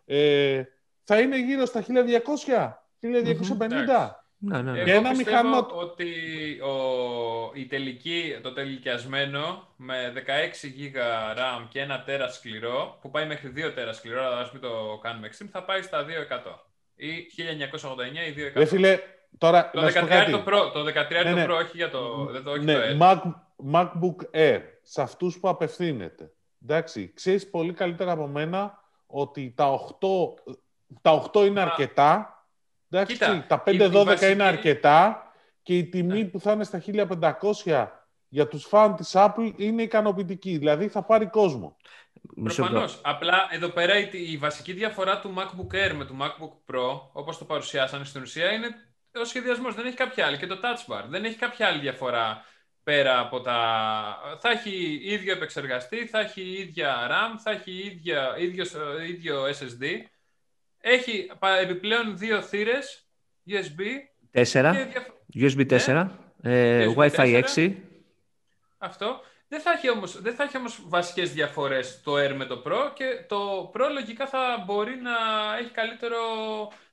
[0.04, 0.62] ε,
[1.04, 4.21] θα είναι γύρω στα 1200, 1250.
[4.44, 4.80] Ναι, ναι.
[4.80, 5.66] Εγώ ένα πιστεύω μηχάνημα...
[5.72, 6.10] ότι
[6.60, 6.74] ο,
[7.54, 10.20] η τελική, το τελικιασμένο με 16
[10.66, 10.96] GB
[11.38, 14.98] RAM και ένα τέρα σκληρό, που πάει μέχρι 2 τέρα σκληρό, αλλά ας μην το
[15.02, 16.08] κάνουμε extreme, θα πάει στα 200
[16.94, 18.52] ή 1989 ή 200.
[18.54, 18.98] Δεν φίλε,
[19.38, 21.46] τώρα το 13 το Pro, το 13 ναι, ναι.
[21.48, 23.20] Pro, όχι για το, δεν το, όχι ναι, το Mac,
[23.72, 26.32] MacBook Air, σε αυτούς που απευθύνεται.
[26.62, 30.06] Εντάξει, ξέρεις πολύ καλύτερα από μένα ότι τα 8,
[31.02, 32.31] τα 8 είναι αρκετά
[32.92, 35.26] Εντάξει, Κοίτα, τα 5-12 είναι αρκετά
[35.62, 36.24] και η τιμή ναι.
[36.24, 36.82] που θα είναι στα
[37.64, 37.86] 1500
[38.28, 40.58] για τους φαν της Apple είναι ικανοποιητική.
[40.58, 41.76] Δηλαδή θα πάρει κόσμο.
[42.42, 43.00] Προφανώς.
[43.02, 47.38] Απλά εδώ πέρα η, η, βασική διαφορά του MacBook Air με του MacBook Pro, όπως
[47.38, 48.66] το παρουσιάσανε στην ουσία, είναι
[49.20, 49.74] ο σχεδιασμός.
[49.74, 50.36] Δεν έχει κάποια άλλη.
[50.36, 51.04] Και το Touch Bar.
[51.08, 52.44] Δεν έχει κάποια άλλη διαφορά
[52.82, 53.58] πέρα από τα...
[54.40, 58.72] Θα έχει ίδιο επεξεργαστή, θα έχει ίδια RAM, θα έχει ίδια, ίδιος,
[59.08, 59.84] ίδιο SSD
[60.84, 63.06] έχει επιπλέον δύο θύρες
[63.48, 63.80] USB.
[64.52, 64.74] 4.
[65.34, 66.08] USB 4.
[66.42, 67.74] Ε, Wi-Fi 6.
[68.78, 69.20] Αυτό.
[69.48, 72.90] Δεν θα, έχει όμως, δεν θα έχει όμως βασικές διαφορές το Air με το Pro
[72.94, 75.12] και το Pro λογικά θα μπορεί να
[75.58, 76.18] έχει καλύτερο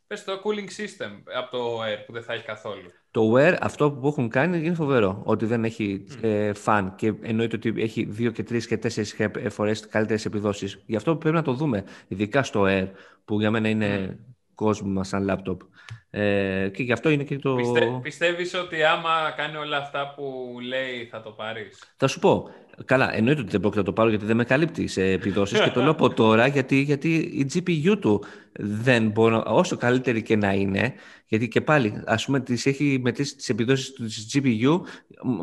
[0.10, 2.92] πες το cooling system από το Air που δεν θα έχει καθόλου.
[3.12, 5.22] Το Wear αυτό που έχουν κάνει είναι φοβερό.
[5.26, 6.24] Ότι δεν έχει mm.
[6.24, 9.16] ε, φαν και εννοείται ότι έχει δύο και τρεις και τέσσερις
[9.50, 10.84] φορές καλύτερες επιδόσεις.
[10.86, 11.84] Γι' αυτό πρέπει να το δούμε.
[12.08, 12.88] Ειδικά στο Air,
[13.26, 14.34] που για μένα είναι mm.
[14.60, 15.62] Κόσμο μας σαν λάπτοπ.
[16.10, 17.56] Ε, και γι' αυτό είναι και το.
[17.56, 22.50] Πιστε, Πιστεύεις ότι άμα κάνει όλα αυτά που λέει θα το πάρεις; Θα σου πω.
[22.86, 25.70] Καλά, εννοείται ότι δεν πρόκειται να το πάρω γιατί δεν με καλύπτει σε επιδόσεις και
[25.70, 28.24] το λέω από τώρα γιατί, γιατί η GPU του
[28.60, 30.94] δεν μπορεί, όσο καλύτερη και να είναι,
[31.26, 34.82] γιατί και πάλι ας πούμε τις έχει μετρήσει τις επιδόσεις του της GPU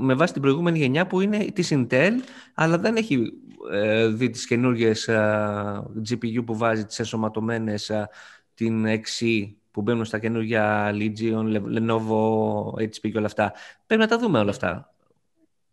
[0.00, 2.12] με βάση την προηγούμενη γενιά που είναι της Intel,
[2.55, 3.33] αλλά δεν έχει
[3.72, 8.09] ε, δει τις καινούργιες ε, GPU που βάζει τις ενσωματωμένες ε,
[8.57, 13.53] την XE που μπαίνουν στα καινούργια Legion, Lenovo, HP και όλα αυτά.
[13.87, 14.95] Πρέπει να τα δούμε όλα αυτά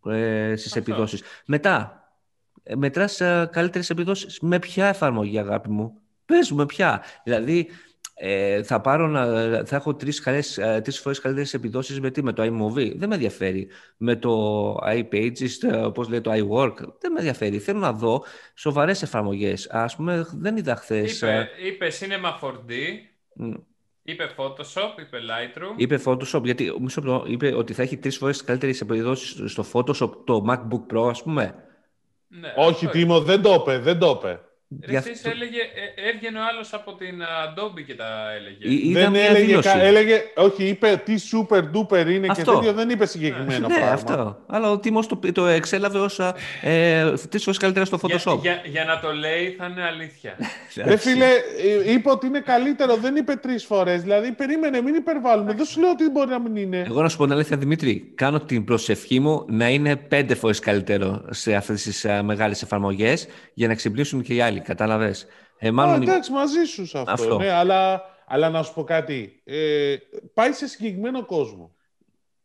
[0.06, 1.22] ε, στις επιδόσεις.
[1.46, 2.04] Μετά,
[2.62, 4.40] ε, μετράς ε, καλύτερες επιδόσεις.
[4.40, 7.02] Με ποια εφαρμογή, αγάπη μου; Πες με ποια.
[7.24, 7.68] Δηλαδή,
[8.14, 9.26] ε, θα, πάρω να,
[9.64, 12.92] θα έχω τρεις, χαρές, ε, τρεις φορές καλύτερες επιδόσεις με, τι, με το iMovie.
[12.96, 13.68] Δεν με ενδιαφέρει.
[13.96, 16.74] Με το iPages, όπως λέει το iWork.
[17.00, 17.58] Δεν με ενδιαφέρει.
[17.58, 18.24] Θέλω να δω
[18.54, 19.68] σοβαρές εφαρμογές.
[19.70, 21.16] Ας πούμε, δεν είδα χθες.
[21.16, 22.72] Είπε, είπε Cinema 4D.
[24.02, 25.74] Είπε Photoshop, είπε Lightroom.
[25.76, 26.72] Είπε Photoshop, γιατί
[27.26, 31.54] είπε ότι θα έχει τρεις φορές καλύτερες επιδόσεις στο Photoshop το MacBook Pro, ας πούμε.
[32.28, 34.40] Ναι, Όχι, Τίμο, δεν το είπε, δεν το είπε.
[34.80, 38.92] Εσείς έλεγε, ε, έβγαινε ο άλλος από την Adobe και τα έλεγε.
[38.92, 42.44] δεν έλεγε, έλεγε, όχι, είπε τι super duper είναι αυτό.
[42.44, 43.92] και τέτοιο, δεν είπε συγκεκριμένο ναι, πράγμα.
[43.92, 44.38] αυτό.
[44.46, 46.18] Αλλά ο Τίμος το, το εξέλαβε ως
[46.62, 48.38] ε, τρεις φορές καλύτερα στο Photoshop.
[48.40, 50.36] Για, για, να το λέει θα είναι αλήθεια.
[50.88, 51.26] Ρε φίλε,
[51.86, 54.02] ε, είπε ότι είναι καλύτερο, δεν είπε τρεις φορές.
[54.02, 55.52] Δηλαδή, περίμενε, μην υπερβάλλουμε.
[55.52, 56.84] Δεν σου λέω ότι μπορεί να μην είναι.
[56.86, 60.58] Εγώ να σου πω την αλήθεια, Δημήτρη, κάνω την προσευχή μου να είναι πέντε φορές
[60.58, 64.53] καλύτερο σε αυτές τις uh, μεγάλες εφαρμογές για να ξυπνήσουν και οι άλλοι.
[64.60, 65.26] Κατάλαβες.
[65.58, 66.02] Ε, μάλλον...
[66.02, 67.12] εντάξει, μαζί σου σε αυτό.
[67.12, 67.38] αυτό.
[67.38, 69.40] Ναι, αλλά, αλλά να σου πω κάτι.
[69.44, 69.96] Ε,
[70.34, 71.74] πάει σε συγκεκριμένο κόσμο.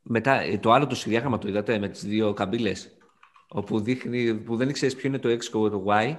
[0.01, 2.97] Μετά, ε, το άλλο το σχεδιάγραμμα το είδατε με τις δύο καμπύλες.
[3.47, 6.15] Όπου δείχνει, που δεν ξέρεις ποιο είναι το X και το Y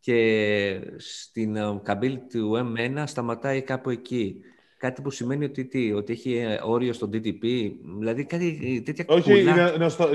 [0.00, 4.40] και στην uh, καμπύλη του M1 σταματάει κάπου εκεί.
[4.78, 9.74] Κάτι που σημαίνει ότι, τι, ότι έχει όριο στο DTP, δηλαδή κάτι τέτοια Όχι, είναι,
[9.78, 10.08] να στο,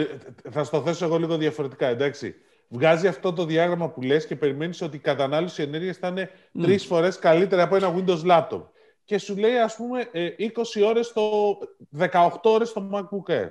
[0.52, 2.36] θα στο θέσω εγώ λίγο διαφορετικά, εντάξει
[2.72, 6.62] βγάζει αυτό το διάγραμμα που λες και περιμένεις ότι η κατανάλωση ενέργειας θα είναι mm.
[6.62, 8.64] τρεις φορές καλύτερη από ένα Windows laptop.
[9.04, 11.58] Και σου λέει, ας πούμε, 20 ε, ώρες στο
[11.98, 13.50] 18 ώρες στο MacBook Air.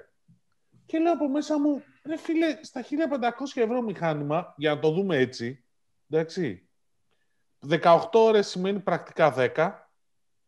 [0.87, 5.17] Και λέω από μέσα μου, ρε φίλε, στα 1500 ευρώ μηχάνημα, για να το δούμε
[5.17, 5.65] έτσι,
[6.11, 6.69] εντάξει,
[7.69, 9.71] 18 ώρες σημαίνει πρακτικά 10,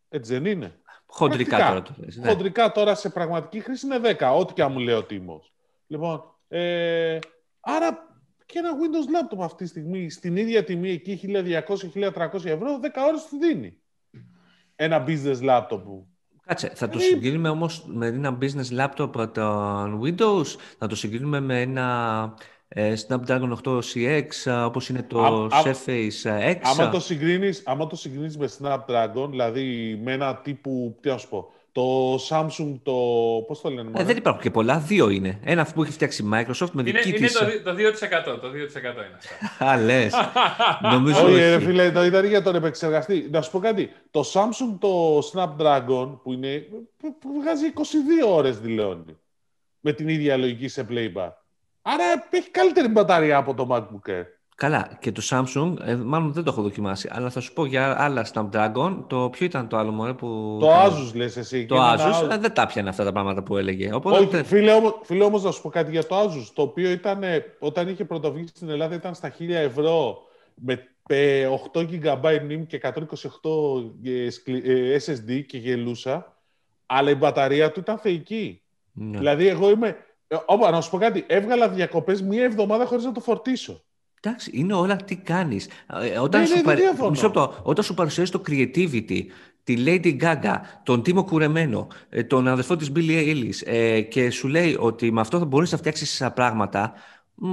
[0.09, 0.77] έτσι δεν είναι.
[1.07, 2.29] Χοντρικά τώρα το θες, ναι.
[2.29, 5.53] Χοντρικά τώρα σε πραγματική χρήση είναι 10, ό,τι και αν μου λέει ο Τίμος.
[5.87, 7.19] Λοιπόν, ε,
[7.61, 8.12] άρα
[8.47, 13.27] και ένα Windows Laptop αυτή τη στιγμή στην ίδια τιμή εκεί 1200-1300 ευρώ, 10 ώρες
[13.31, 13.77] του δίνει.
[14.77, 16.07] Ένα business laptop που
[16.47, 20.47] Κάτσε, θα το συγκρίνουμε όμως με ένα business laptop των Windows,
[20.79, 22.35] θα το συγκρίνουμε με ένα
[22.69, 26.59] ε, Snapdragon 8 CX, όπως είναι το Surface X.
[26.63, 31.29] Άμα το, συγκρίνεις, άμα το συγκρίνεις με Snapdragon, δηλαδή με ένα τύπου, τι να σου
[31.29, 32.93] πω, το Samsung, το.
[33.47, 34.79] Πώς το λένε, ε, Δεν υπάρχουν και πολλά.
[34.79, 35.41] Δύο είναι.
[35.45, 37.41] Ένα που έχει φτιάξει η Microsoft με δική είναι, της...
[37.41, 37.77] Είναι το, το
[38.35, 38.41] 2%.
[38.41, 38.67] Το 2% είναι
[39.17, 39.65] αυτό.
[39.67, 40.15] Α, λες.
[40.93, 41.25] Νομίζω.
[41.25, 43.29] Όχι, ρε φίλε, το ήταν για τον επεξεργαστή.
[43.31, 43.91] Να σου πω κάτι.
[44.11, 46.67] Το Samsung, το Snapdragon, που είναι.
[46.97, 47.81] που βγάζει 22
[48.29, 49.17] ώρες δηλώνει.
[49.81, 51.33] Με την ίδια λογική σε playback.
[51.83, 54.25] Άρα έχει καλύτερη μπαταρία από το MacBook Air.
[54.63, 58.03] Καλά, και το Samsung, ε, μάλλον δεν το έχω δοκιμάσει, αλλά θα σου πω για
[58.03, 60.57] άλλα Snapdragon, το ποιο ήταν το άλλο μωρέ που...
[60.61, 61.67] Το Asus λες εσύ.
[61.67, 63.95] Το Asus, ε, δεν τα πιανε αυτά τα πράγματα που έλεγε.
[63.95, 64.19] Οπότε...
[64.19, 67.23] Όχι, φίλε, όμως, φίλε όμως να σου πω κάτι για το Asus, το οποίο ήταν,
[67.59, 70.19] όταν είχε πρωτοβγεί στην Ελλάδα ήταν στα 1000 ευρώ
[70.55, 70.89] με
[71.73, 72.91] 8 GB NIM και 128
[74.05, 76.37] ε, SSD και γελούσα,
[76.87, 78.63] αλλά η μπαταρία του ήταν θεϊκή.
[78.93, 79.19] Ναι.
[79.19, 79.97] Δηλαδή, εγώ είμαι...
[80.47, 83.83] Ωπα, να σου πω κάτι, έβγαλα διακοπές μία εβδομάδα χωρίς να το φορτίσω.
[84.25, 85.69] Εντάξει, είναι όλα τι κάνεις.
[86.03, 86.79] Ε, όταν, ναι, σου ναι, παρ...
[87.63, 89.21] όταν σου παρουσιάζει το creativity,
[89.65, 94.49] τη Lady Gaga, τον Τίμο Κουρεμένο, ε, τον αδερφό της Billie Eilish ε, και σου
[94.49, 96.93] λέει ότι με αυτό θα μπορείς να φτιάξεις πράγματα,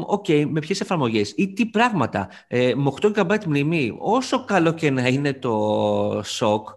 [0.06, 2.30] OK, okay, με ποιες εφαρμογές ή τι πράγματα.
[2.48, 6.70] Ε, με 8 GB μνημή, όσο καλό και να είναι το SoC,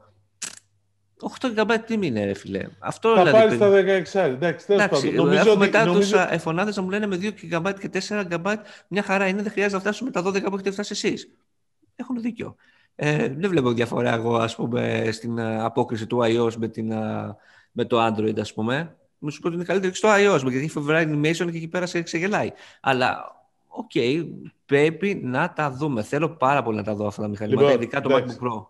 [1.41, 2.67] 8 GB τι είναι, ρε φιλέ.
[2.79, 3.59] Αυτό θα δηλαδή.
[3.59, 4.31] πάρεις στα 16.
[4.31, 5.15] Εντάξει, τέλος πάντων.
[5.15, 6.17] Νομίζω ότι, μετά νομίζω...
[6.17, 8.55] του iPhone άδες να μου λένε με 2 GB και 4 GB
[8.89, 11.31] μια χαρά είναι, δεν χρειάζεται να φτάσουμε τα 12 που έχετε φτάσει εσείς.
[11.97, 12.57] Έχουν δίκιο.
[12.95, 17.37] Ε, δεν βλέπω διαφορά εγώ, ας πούμε, στην ε, απόκριση του iOS με, την, ε,
[17.73, 18.97] με το Android, ας πούμε.
[19.19, 21.69] Μου σου πω ότι είναι καλύτερο και στο iOS, γιατί έχει φοβερά animation και εκεί
[21.69, 22.53] πέρα σε ξεγελάει.
[22.81, 23.37] Αλλά,
[23.69, 24.27] OK, okay,
[24.67, 26.03] πρέπει να τα δούμε.
[26.03, 28.67] Θέλω πάρα πολύ να τα δω αυτά τα μηχανήματα, λοιπόν, ειδικά το MacBook Pro.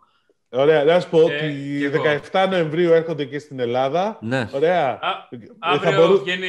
[0.55, 1.91] Ωραία, να σου πω ε, ότι
[2.33, 4.19] 17 Νοεμβρίου έρχονται και στην Ελλάδα.
[4.21, 4.49] Ναι.
[4.53, 4.89] Ωραία.
[4.89, 6.23] Α, ε, αύριο μπορού...
[6.23, 6.49] βγαίνει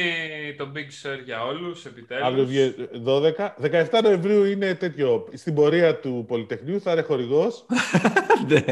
[0.58, 2.26] το Big Sur για όλους, επιτέλους.
[2.26, 2.74] Αύριο βγαίνει
[3.06, 3.98] 12.
[3.98, 5.28] 17 Νοεμβρίου είναι τέτοιο.
[5.34, 7.66] Στην πορεία του Πολυτεχνείου θα είναι χορηγός.
[8.48, 8.64] ναι.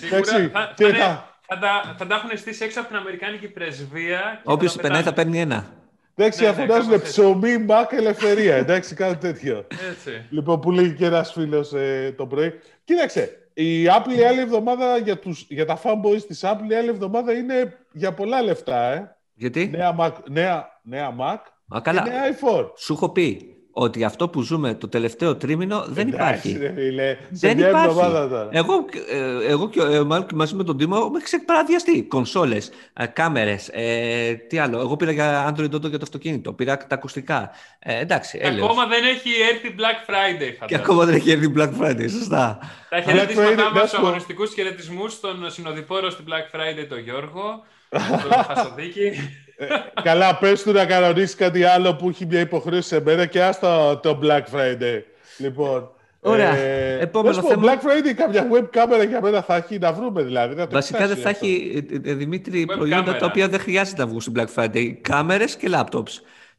[0.00, 4.40] Σίγουρα θα, θα, θα, θα, τα, θα τα έχουν στήσει έξω από την Αμερικάνικη πρεσβεία.
[4.44, 5.66] Όποιος περνάει θα παίρνει ένα.
[6.14, 8.54] Εντάξει, ναι, φωνάζουν ναι, ψωμί, μπακ, ελευθερία.
[8.54, 9.66] Εντάξει, κάτι τέτοιο.
[9.90, 10.26] Έτσι.
[10.30, 12.52] Λοιπόν, που λέγει και ένας φίλος ε, το πρωί.
[12.84, 16.88] Κοίταξε, η Apple η άλλη εβδομάδα για, τους, για τα fanboys της Apple η άλλη
[16.88, 19.16] εβδομάδα είναι για πολλά λεφτά, ε.
[19.34, 21.38] Γιατί; Νέα Mac, νέα, νέα Mac
[21.76, 22.02] Α, καλά.
[22.02, 22.70] και νέα iPhone.
[22.76, 26.58] Σου έχω πει ότι αυτό που ζούμε το τελευταίο τρίμηνο δεν Εντάξει, υπάρχει.
[26.58, 27.88] ρε φίλε, σε Δεν μια υπάρχει.
[27.88, 28.48] εβδομάδα τώρα.
[28.52, 28.74] Εγώ,
[29.10, 32.02] ε, εγώ και ε, μάλλον και μαζί με τον Τίμο με ξεπαραδιαστεί.
[32.02, 32.70] Κονσόλες,
[33.12, 33.68] κάμερες.
[33.72, 34.78] Ε, τι άλλο.
[34.80, 36.52] Εγώ πήρα για Android Auto για το αυτοκίνητο.
[36.52, 37.50] Πήρα τα ακουστικά.
[37.78, 38.64] Ε, εντάξει, Και έλεος.
[38.68, 40.82] ακόμα δεν έχει έρθει Black Friday, Και φαντάζομαι.
[40.82, 42.10] ακόμα δεν έχει έρθει Black Friday.
[42.10, 42.58] Σωστά.
[42.90, 44.06] Τα Black Friday, χαιρετίσματά να μας, σου του πω.
[44.06, 47.64] αγωνιστικούς χαιρετισμούς στον συνοδοιπόρο στην Black Friday, τον Γιώργο,
[48.22, 49.10] τον Χασοδίκη.
[49.56, 49.66] Ε,
[50.02, 54.00] καλά, πες του να κανονίσει κάτι άλλο που έχει μια υποχρέωση σε μένα και άστο
[54.02, 55.00] το Black Friday.
[55.38, 55.90] Λοιπόν.
[56.20, 56.56] Ωραία.
[56.56, 57.72] Ε, Επόμενο να σου πω, θέμα.
[57.72, 60.54] Black Friday κάποια web κάμερα για μένα θα έχει να βρούμε δηλαδή.
[60.54, 63.18] Να το Βασικά δεν θα εξετάσει έχει, ε, ε, Δημήτρη, Web προϊόντα κάμερα.
[63.18, 64.92] τα οποία δεν χρειάζεται να βγουν στην Black Friday.
[65.00, 66.12] Κάμερες και laptops.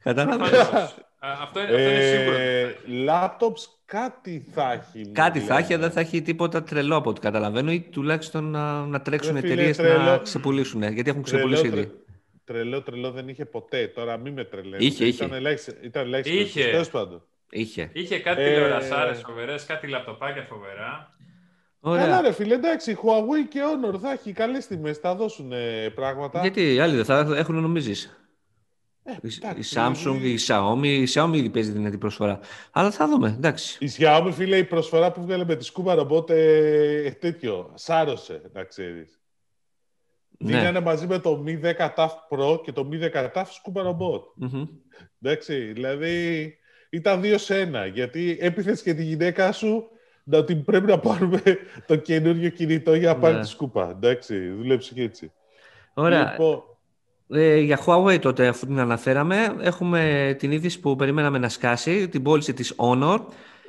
[0.03, 0.95] Κατάλαβες; Προφανώς.
[1.19, 2.37] Α, Αυτό είναι, αυτό είναι σίγουρο.
[2.37, 2.75] Ε,
[3.07, 5.05] laptops κάτι θα έχει.
[5.05, 5.59] μου Κάτι θα λένε.
[5.59, 9.33] έχει, αλλά δεν θα έχει τίποτα τρελό από ό,τι καταλαβαίνω ή τουλάχιστον να, να τρέξουν
[9.33, 10.19] Ρε φίλε, εταιρείες να τρελό.
[10.23, 10.81] ξεπουλήσουν.
[10.93, 11.91] Γιατί έχουν Τρελό, ξεπουλήσει τρε- ήδη.
[12.47, 13.87] Τρελό, τρελό δεν είχε ποτέ.
[13.87, 14.85] Τώρα μην με τρελαίνεις.
[14.85, 15.23] Είχε, είχε.
[15.25, 15.77] Ήταν ελάχιστε.
[15.81, 16.63] Ήταν ελάχιστε Είχε.
[16.69, 17.23] Τέλος πάντων.
[17.49, 17.89] Είχε.
[17.93, 21.15] Είχε κάτι Ε, τηλεορασάρες φοβερές, κάτι λαπτοπάκια φοβερά.
[21.81, 22.21] Καλά, Ωραία.
[22.21, 26.41] ρε φίλε, εντάξει, Huawei και Honor θα έχει καλές τιμές, θα δώσουν ε, πράγματα.
[26.41, 28.17] Γιατί οι άλλοι δεν θα έχουν νομίζεις;
[29.03, 32.39] Ε, Η, η εντάξει, Samsung, η Xiaomi, η Xiaomi ήδη παίζει δυνατή προσφορά.
[32.71, 33.85] Αλλά θα δούμε, εντάξει.
[33.85, 38.63] Η Xiaomi, φίλε, η προσφορά που βγάλε με τη σκούπα ρομπότ ε, τέτοιο, σάρωσε, να
[38.63, 39.19] ξέρεις.
[40.37, 40.57] Ναι.
[40.57, 44.23] Δίνανε μαζί με το Mi 10 TAF Pro και το Mi 10 TAF σκούπα ρομπότ.
[44.35, 44.63] Μμμ.
[45.21, 46.53] Εντάξει, δηλαδή
[46.89, 49.87] ήταν δύο σε ένα, γιατί έπιθες και τη γυναίκα σου
[50.23, 51.41] να την πρέπει να πάρουμε
[51.87, 53.41] το καινούριο κινητό για να πάρει Ναι.
[53.41, 53.89] τη σκούπα.
[53.89, 55.31] Εντάξει, δούλεψε και έτσι.
[55.93, 56.31] Ωραία.
[56.31, 56.61] Λοιπόν,
[57.29, 62.23] Ε, για Huawei τότε, αφού την αναφέραμε, έχουμε την είδηση που περιμέναμε να σκάσει, την
[62.23, 63.19] πώληση της Honor.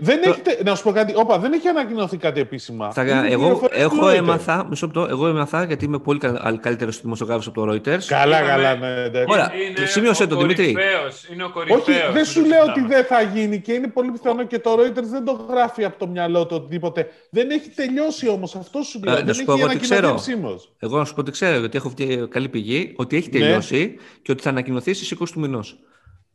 [0.01, 2.93] Δεν έχετε, να σου πω κάτι, όπα, δεν έχει ανακοινωθεί κάτι επίσημα.
[2.93, 4.15] Θα, Είναι εγώ πληροφορίες του έχω Reuters.
[4.15, 8.03] έμαθα, μισό λεπτό, εγώ έμαθα γιατί είμαι πολύ κα- καλύτερος δημοσιογράφος από το Reuters.
[8.07, 9.33] Καλά, Είπαμε- καλά, ναι, εντάξει.
[9.33, 9.53] Ωραία.
[9.77, 10.73] Είναι σημείωσε ο το, Δημήτρη.
[10.73, 11.81] κορυφαίος, Είναι ο κορυφαίος.
[11.81, 12.95] Όχι, δεν μην σου το λέω ότι συζητάμε.
[12.95, 16.07] δεν θα γίνει και είναι πολύ πιθανό και το Reuters δεν το γράφει από το
[16.07, 17.07] μυαλό του οτιδήποτε.
[17.31, 19.15] Δεν έχει τελειώσει όμως, αυτό σου λέω.
[19.15, 20.09] Ε, να δεν σου πω έχει εγώ τι ανακοινωθεί ξέρω.
[20.15, 20.73] επισήμως.
[20.79, 23.39] Εγώ να σου πω ότι ξέρω, γιατί έχω αυτή καλή πηγή, ότι έχει Ναι.
[23.39, 25.79] τελειώσει και ότι θα ανακοινωθεί στις 20 του μηνός.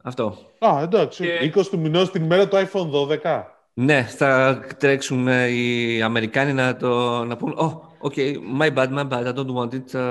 [0.05, 0.37] Αυτό.
[0.59, 1.23] Α, εντάξει.
[1.23, 3.52] Και- 20 του μηνός την ημέρα του iPhone 12.
[3.75, 9.07] Ναι, θα τρέξουν ε, οι Αμερικάνοι να, το, να πούν «Oh, okay, my bad, my
[9.09, 10.01] bad, I don't want it, ε,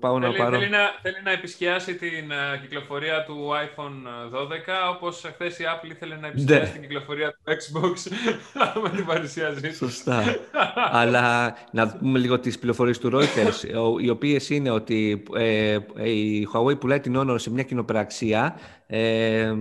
[0.00, 0.58] πάω να Θέλει, πάρω».
[0.58, 4.06] θέλει, να, θέλει να επισκιάσει την ε, κυκλοφορία του iPhone
[4.38, 6.68] 12, όπως χθε η Apple ήθελε να επισκιάσει Ναι.
[6.72, 8.10] την κυκλοφορία του Xbox
[8.82, 9.74] με την παρουσίασή του.
[9.74, 10.22] Σωστά.
[11.00, 16.10] Αλλά να πούμε λίγο τις πληροφορίες του Reuters, ο- οι οποίες είναι ότι ε, ε,
[16.10, 19.52] η Huawei πουλάει την Honor σε μια κοινοπραξία ε,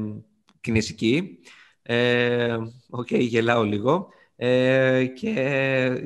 [0.61, 1.39] κινέζικη.
[1.81, 2.57] Ε,
[2.89, 4.07] Οκ, γελάω λίγο.
[4.41, 5.31] Ε, και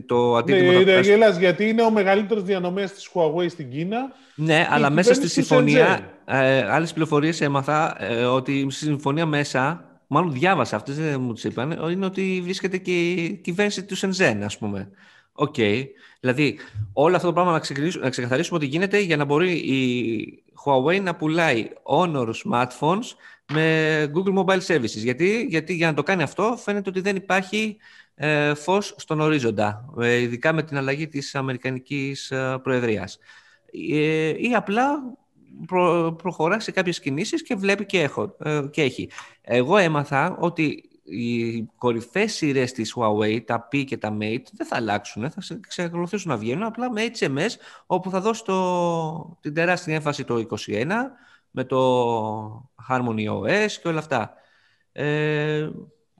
[0.05, 0.71] το Ναι, αντίτιμο...
[0.71, 3.97] θα είναι φτάσει- γελάς, γιατί είναι ο μεγαλύτερος διανομέας της Huawei στην Κίνα.
[4.35, 8.85] Ναι, αλλά η μέσα στη κυβέρνηση του συμφωνία, ε, άλλες πληροφορίες έμαθα ε, ότι στη
[8.85, 13.83] συμφωνία μέσα, μάλλον διάβασα αυτές, δεν μου τις είπαν, είναι ότι βρίσκεται και η κυβέρνηση
[13.83, 14.89] του Σενζέν, ας πούμε.
[15.33, 15.55] Οκ.
[16.19, 16.57] Δηλαδή,
[16.93, 21.01] όλο αυτό το πράγμα να, ξεκαθαρίσουμε, να ξεκαθαρίσουμε ότι γίνεται για να μπορεί η Huawei
[21.01, 23.05] να πουλάει Honor smartphones
[23.51, 24.85] με Google Mobile Services.
[24.85, 27.77] Γιατί, γιατί για να το κάνει αυτό φαίνεται ότι δεν υπάρχει
[28.15, 33.17] ε, φως στον ορίζοντα, ε, ειδικά με την αλλαγή της Αμερικανικής ε, Προεδρίας
[33.91, 35.03] ε, ή απλά
[35.67, 39.09] προ, προχωρά σε κάποιες κινήσεις και βλέπει και, έχω, ε, και έχει.
[39.41, 44.75] Εγώ έμαθα ότι οι κορυφαίες σειρές της Huawei, τα P και τα Mate, δεν θα
[44.75, 47.49] αλλάξουν, θα σε- εξακολουθήσουν να βγαίνουν απλά με HMS,
[47.85, 50.87] όπου θα δώσει το, την τεράστια έμφαση το 21,
[51.55, 51.77] με το
[52.89, 54.33] Harmony OS και όλα αυτά.
[54.91, 55.69] Ε,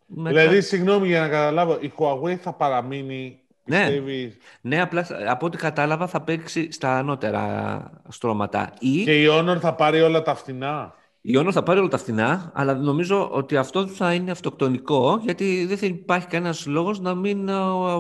[0.06, 3.38] μετά- Δηλαδή, συγγνώμη για να καταλάβω, η Huawei θα παραμείνει.
[3.66, 3.78] Ναι.
[3.78, 8.74] Πιστεύεις, Ναι, απλά θα- από ό,τι κατάλαβα θα παίξει στα ανώτερα στρώματα.
[8.80, 11.98] Ή Και η Honor θα πάρει όλα τα φθηνά; Η Honor θα πάρει όλα τα
[11.98, 17.16] φθηνά, αλλά νομίζω ότι αυτό θα είναι αυτοκτονικό, γιατί δεν θα υπάρχει κανένας λόγος να
[17.16, 17.54] μην ε,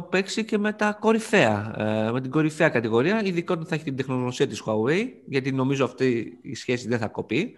[0.10, 3.96] παίξει και με τα κορυφαία, ε, με την κορυφαία κατηγορία, ειδικά όταν θα έχει την
[3.96, 7.56] τεχνογνωσία της Huawei, γιατί νομίζω αυτή η σχέση δεν θα κοπεί,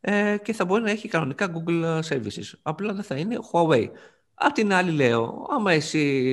[0.00, 2.52] ε, και θα μπορεί να έχει κανονικά Google Services.
[2.62, 3.88] Απλά δεν θα είναι Huawei.
[4.34, 6.28] Απ' την άλλη λέω, άμα εσύ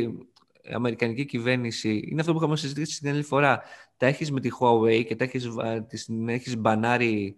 [0.62, 3.62] η Αμερικανική κυβέρνηση, είναι αυτό που είχαμε συζητήσει την άλλη φορά,
[3.98, 7.36] τα έχεις με τη Huawei και τα έχεις, βα- τις- την έχεις μπανάρει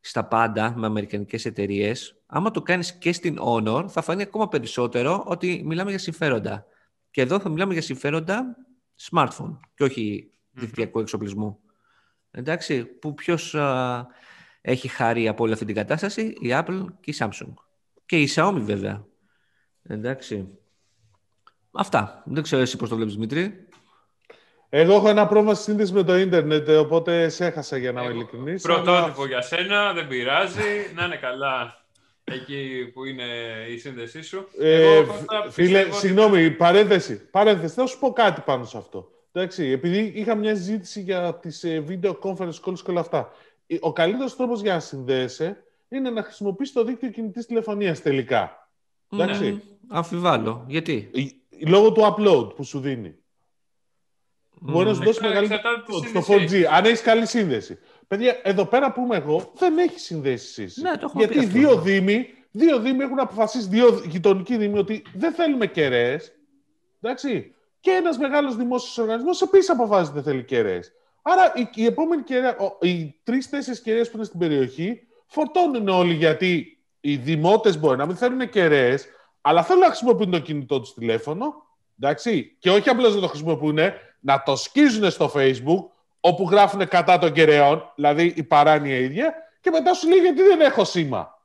[0.00, 5.24] στα πάντα με αμερικανικές εταιρείες, άμα το κάνεις και στην Honor, θα φανεί ακόμα περισσότερο
[5.26, 6.66] ότι μιλάμε για συμφέροντα.
[7.10, 8.56] Και εδώ θα μιλάμε για συμφέροντα
[9.10, 11.58] smartphone και όχι δικτυακού εξοπλισμού.
[12.30, 14.06] Εντάξει, που ποιος α,
[14.60, 17.54] έχει χάρη από όλη αυτή την κατάσταση, η Apple και η Samsung.
[18.06, 19.06] Και η Xiaomi βέβαια.
[19.82, 20.58] Εντάξει.
[21.70, 22.22] Αυτά.
[22.26, 23.68] Δεν ξέρω εσύ πώς το βλέπεις, Δημήτρη.
[24.72, 28.00] Εγώ έχω ένα πρόβλημα στη σύνδεση με το ίντερνετ, ε, οπότε σε έχασα για να
[28.00, 28.62] είμαι Εγώ- ειλικρινής.
[28.62, 30.92] Πρωτότυπο για σένα, δεν πειράζει.
[30.94, 31.78] Να είναι καλά.
[32.24, 33.24] εκεί που είναι
[33.70, 34.48] η σύνδεσή σου.
[34.58, 35.14] Ε, Εγώ,
[35.48, 35.92] φίλε, ότι...
[35.94, 37.28] συγγνώμη, παρένθεση.
[37.30, 39.10] Παρένθεση, θα σου πω κάτι πάνω σε αυτό.
[39.32, 43.30] Εντάξει, επειδή είχα μια συζήτηση για τις ε, video conference calls και όλα αυτά.
[43.80, 48.68] Ο καλύτερος τρόπος για να συνδέεσαι είναι να χρησιμοποιήσει το δίκτυο κινητής τηλεφωνίας τελικά.
[49.12, 49.50] Εντάξει.
[49.52, 50.64] Ναι, αμφιβάλλω.
[50.68, 51.10] Γιατί;
[51.66, 53.14] Λόγω του upload που σου δίνει.
[54.60, 55.60] Μπορεί να σου δώσει μεγαλύτερο
[56.08, 57.78] στο 4G, αν έχεις καλή σύνδεση.
[58.08, 62.78] Παιδιά, εδώ πέρα που είμαι εγώ, δεν έχει συνδέσει Ναι, το Γιατί δύο δήμοι, δύο
[62.78, 66.32] δήμοι έχουν αποφασίσει, δύο γειτονικοί δήμοι, ότι δεν θέλουμε κεραίες.
[67.00, 67.54] Εντάξει.
[67.80, 70.92] Και ένας μεγάλος δημόσιος οργανισμός επίσης αποφάσισε ότι δεν θέλει κεραίες.
[71.22, 76.78] Άρα η, η επόμενη κεραία, οι τρει-τέσσερι κεραίες που είναι στην περιοχή φορτώνουν όλοι γιατί
[77.00, 79.06] οι δημότες μπορεί να μην θέλουν κεραίες,
[79.40, 81.54] αλλά θέλουν να χρησιμοποιούν το κινητό τους τηλέφωνο.
[82.00, 82.56] Εντάξει.
[82.58, 83.78] Και όχι απλώς να το χρησιμοποιούν,
[84.20, 85.84] να το σκίζουν στο Facebook,
[86.20, 90.60] όπου γράφουν κατά των κεραιών, δηλαδή η παράνοια ίδια, και μετά σου λέει γιατί δεν
[90.60, 91.38] έχω σήμα;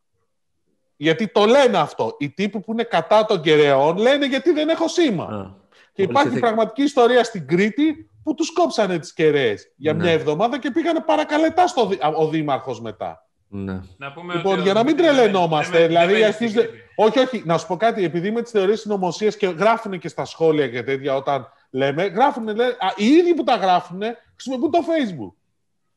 [0.95, 2.15] Γιατί το λένε αυτό.
[2.19, 5.57] Οι τύποι που είναι κατά των κεραιών λένε γιατί δεν έχω σήμα;
[5.93, 10.03] και υπάρχει πραγματική ιστορία στην Κρήτη που τους κόψανε τις κεραίες για ναι.
[10.03, 13.25] μια εβδομάδα και πήγανε παρακαλετά στο, ο δήμαρχος μετά.
[13.47, 13.79] Ναι.
[13.97, 16.69] Να πούμε λοιπόν, ότι για να μην τρελαινόμαστε, δηλαδή αρχίζετε...
[16.95, 20.25] Όχι, όχι, να σου πω κάτι, επειδή με τις θεωρίες συνωμοσίας και γράφουν και στα
[20.25, 24.01] σχόλια και τέτοια όταν λέμε, γράφουν, λέει, α, οι ίδιοι που τα γράφουν
[24.33, 25.33] χρησιμοποιούν το Facebook.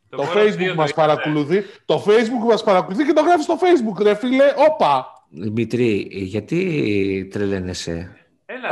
[0.09, 4.15] Το, το Facebook μας παρακολουθεί, το Facebook μας παρακολουθεί και το γράφεις στο Facebook, ρε
[4.15, 5.07] φίλε, όπα.
[5.31, 8.17] Δημητρή, γιατί τρελαίνεσαι;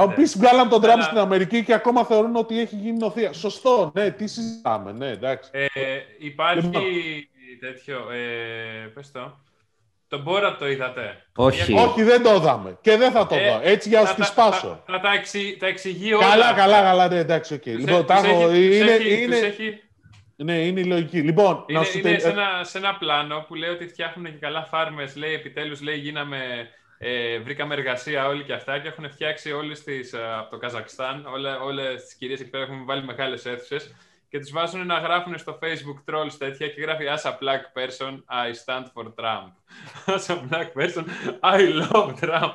[0.01, 3.33] Ο πει βγάλαν τον Τραμπ στην Αμερική και ακόμα θεωρούν ότι έχει γίνει νοθεία.
[3.33, 5.51] Σωστό, ναι, τι συζητάμε, ναι, εντάξει.
[5.53, 5.67] Ε,
[6.19, 6.83] υπάρχει λοιπόν.
[7.61, 9.39] τέτοιο, ε, πες το,
[10.09, 11.75] τον Μπόρα το είδατε; Όχι.
[11.75, 12.79] Όχι, δεν το είδαμε.
[12.81, 13.61] Και δεν θα το ε, δω.
[13.63, 14.83] Έτσι για να τη σπάσω.
[14.87, 16.29] Θα, θα, τα, εξη, τα εξηγεί όλα.
[16.29, 17.09] Καλά, καλά, καλά.
[17.09, 17.63] Ναι, εντάξει, οκ.
[17.63, 17.77] Okay.
[17.79, 18.55] Λοιπόν, τα έχω.
[18.55, 19.81] Είναι, είναι, έχει...
[20.37, 21.21] Ναι, είναι η λογική.
[21.21, 24.39] Λοιπόν, είναι, να σου είναι σε, ένα, σε ένα πλάνο που λέει ότι φτιάχνουν και
[24.41, 25.17] καλά φάρμες.
[25.17, 26.69] Λέει, επιτέλους, λέει, γίναμε...
[26.99, 31.27] Ε, βρήκαμε εργασία όλοι και αυτά και έχουν φτιάξει όλες τις, ε, από το Καζακστάν,
[31.33, 33.95] όλε, όλες τις κυρίες εκεί πέρα έχουν βάλει μεγάλες αίθουσες
[34.29, 38.13] και τις βάζουν να γράφουν στο facebook trolls τέτοια και γράφει As a black person,
[38.13, 39.53] I stand for Trump.
[40.17, 41.05] As a black person,
[41.43, 42.53] I love Trump.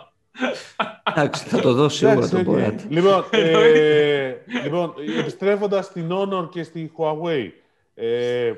[1.03, 2.75] Εντάξει, θα το δώσει σίγουρα το Borat.
[2.89, 7.49] Λοιπόν, ε, λοιπόν, επιστρέφοντας στην Honor και στη Huawei,
[7.93, 8.53] ε,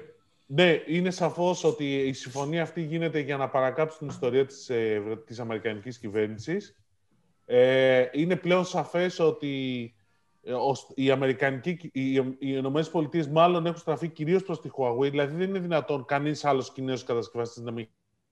[0.46, 5.02] ναι, είναι σαφώς ότι η συμφωνία αυτή γίνεται για να παρακάψει την ιστορία της, ε,
[5.26, 6.78] της Αμερικανικής κυβέρνησης.
[7.46, 10.03] Ε, είναι πλέον σαφές ότι ε,
[10.96, 15.50] οι, Αμερικανικοί, οι, οι Ηνωμένες Πολιτείες μάλλον έχουν στραφεί κυρίως προς τη Huawei, δηλαδή δεν
[15.50, 17.88] είναι δυνατόν κανείς άλλος Κινέζος κατασκευαστής να μην.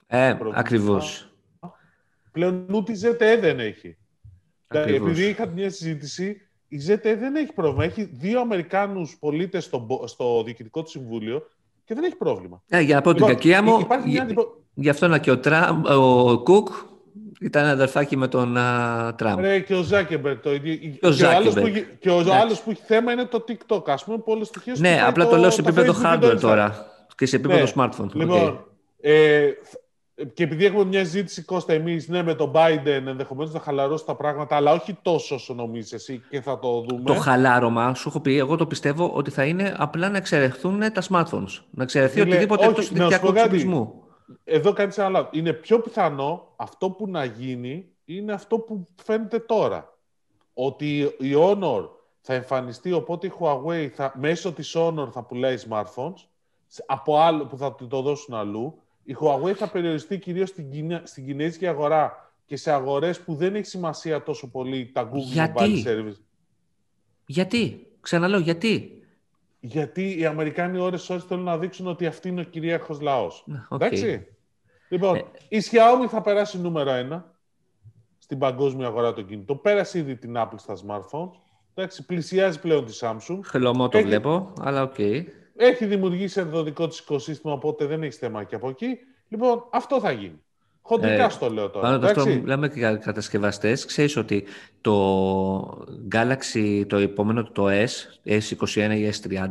[0.07, 1.33] Ε, ακριβώς.
[2.31, 3.97] Πλέον ούτε η ZTE δεν έχει.
[4.67, 7.83] Δηλαδή, επειδή είχα μια συζήτηση, η ZTE δεν έχει πρόβλημα.
[7.83, 11.47] Έχει δύο Αμερικάνους πολίτες στο, στο διοικητικό του συμβούλιο
[11.85, 12.63] και δεν έχει πρόβλημα.
[12.69, 13.87] Ε, για να πω την λοιπόν, κακία μου,
[14.73, 16.69] γι' αυτό να και ο, Τραμπ, ο Κουκ
[17.41, 19.39] ήταν αδερφάκι με τον uh, Τραμπ.
[19.39, 20.75] Ρε, και ο Ζάκεμπερ το ίδιο.
[20.99, 24.17] Και ο, άλλος που, και ο άλλος που έχει θέμα είναι το TikTok, ας πούμε,
[24.17, 24.79] πολλές στοιχείες.
[24.79, 27.71] Ναι, απλά το, λέω σε επίπεδο hardware τώρα και σε επίπεδο ναι.
[27.75, 28.09] smartphone.
[28.13, 28.63] Λοιπόν, okay.
[29.01, 29.49] ε,
[30.33, 34.15] και επειδή έχουμε μια ζήτηση, Κώστα, εμείς ναι, με τον Biden ενδεχομένως να χαλαρώσει τα
[34.15, 37.03] πράγματα, αλλά όχι τόσο όσο νομίζεις εσύ και θα το δούμε.
[37.03, 41.01] Το χαλάρωμα, σου έχω πει, εγώ το πιστεύω ότι θα είναι απλά να εξαιρεθούν τα
[41.09, 41.59] smartphones.
[41.71, 44.00] Να εξαιρεθεί οτιδήποτε εκτός δικτυακού εξοπλισμού
[44.43, 45.29] εδώ κάνεις ένα λάθος.
[45.33, 49.97] Είναι πιο πιθανό αυτό που να γίνει είναι αυτό που φαίνεται τώρα.
[50.53, 51.89] Ότι η Honor
[52.21, 56.27] θα εμφανιστεί, οπότε η Huawei θα, μέσω της Honor θα πουλάει smartphones
[56.85, 58.81] από άλλο που θα το δώσουν αλλού.
[59.03, 63.65] Η Huawei θα περιοριστεί κυρίως στην, στην κινέζικη αγορά και σε αγορές που δεν έχει
[63.65, 66.19] σημασία τόσο πολύ τα Google γιατί; Mobile Service.
[67.25, 69.00] Γιατί; Ξαναλέω, γιατί;
[69.63, 73.45] Γιατί οι Αμερικάνοι ώρες ώρες θέλουν να δείξουν ότι αυτή είναι ο κυρίαρχος λαός.
[73.47, 73.51] Okay.
[73.51, 74.27] Ναι, Εντάξει.
[74.89, 75.23] Λοιπόν, ε...
[75.47, 77.35] η Xiaomi θα περάσει νούμερο ένα
[78.17, 79.61] στην παγκόσμια αγορά των κινητών.
[79.61, 81.31] Πέρασε ήδη την Apple στα smartphones.
[81.73, 83.39] Εντάξει, πλησιάζει πλέον τη Samsung.
[83.43, 84.07] Χλωμό το έχει...
[84.07, 84.93] βλέπω, αλλά OK.
[84.97, 85.23] Okay.
[85.55, 88.97] Έχει δημιουργήσει ένα δικό της οικοσύστημα, οπότε δεν έχει θέμα και από εκεί.
[89.27, 90.41] Λοιπόν, αυτό θα γίνει.
[90.81, 91.87] Χοντρικά ε, στο λέω τώρα.
[91.87, 93.85] Πάνω αυτό μιλάμε και για κατασκευαστές.
[93.85, 94.43] Ξέρεις ότι
[94.81, 97.89] το Galaxy, το επόμενο το S,
[98.25, 99.49] S21 ή S30,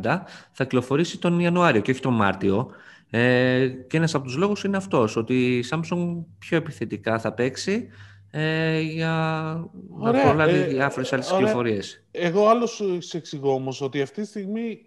[0.51, 2.69] θα κυκλοφορήσει τον Ιανουάριο και όχι τον Μάρτιο.
[3.09, 7.87] Ε, και ένας από τους λόγους είναι αυτός, ότι η Samsung πιο επιθετικά θα παίξει
[8.31, 9.09] ε, για
[9.99, 12.05] να προλάβει ε, διάφορες άλλες κυκλοφορίες.
[12.11, 14.85] Εγώ άλλος σε εξηγώ όμως ότι αυτή τη στιγμή.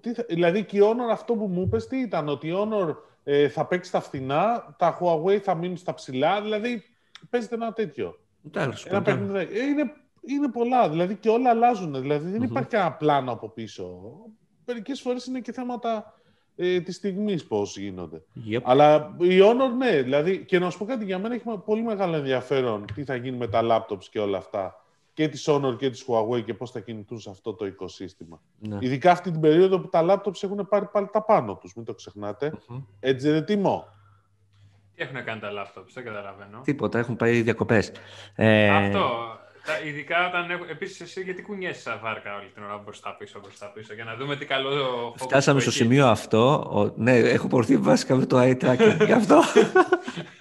[0.00, 2.94] Τι δηλαδή και η Honor αυτό που μου είπες, τι ήταν, ότι η Honor
[3.24, 6.82] ε, θα παίξει στα φθηνά, τα Huawei θα μείνουν στα ψηλά, δηλαδή
[7.30, 8.18] παίζεται ένα τέτοιο.
[8.50, 12.50] Τέλος, ένα παιχνίδι, ε, είναι, είναι πολλά, δηλαδή και όλα αλλάζουν, δηλαδή δεν mm-hmm.
[12.50, 14.00] υπάρχει ένα πλάνο από πίσω.
[14.66, 16.14] Μερικές φορές είναι και θέματα
[16.56, 18.22] ε, της στιγμής πώς γίνονται.
[18.50, 18.60] Yep.
[18.62, 22.16] Αλλά η Honor, ναι, δηλαδή, και να σου πω κάτι, για μένα έχει πολύ μεγάλο
[22.16, 24.83] ενδιαφέρον τι θα γίνει με τα laptops και όλα αυτά.
[25.14, 28.40] Και της Honor και της Huawei και πώς θα κινηθούν σε αυτό το οικοσύστημα.
[28.58, 28.78] Ναι.
[28.80, 31.94] Ειδικά αυτή την περίοδο που τα laptops έχουν πάρει πάλι τα πάνω τους, μην το
[31.94, 32.52] ξεχνάτε.
[32.54, 32.82] Mm-hmm.
[33.00, 33.88] Έτσι δεν είναι τιμό.
[34.94, 36.60] Τι έχουν κάνει τα laptops, δεν καταλαβαίνω.
[36.64, 37.92] Τίποτα, έχουν πάει διακοπές.
[38.34, 38.70] Ε...
[38.70, 39.38] Αυτό.
[39.86, 40.64] Ειδικά όταν έχω.
[40.70, 44.16] Επίσης, εσύ γιατί κουνιέσαι σαν βάρκα όλη την ώρα μπροστά πίσω, μπροστά πίσω, για να
[44.16, 45.14] δούμε τι καλό.
[45.16, 46.54] Φτάσαμε στο σημείο αυτό.
[46.54, 46.92] Ο...
[46.96, 49.40] Ναι, έχω πορθεί βασικά με το eye tracking γι' αυτό.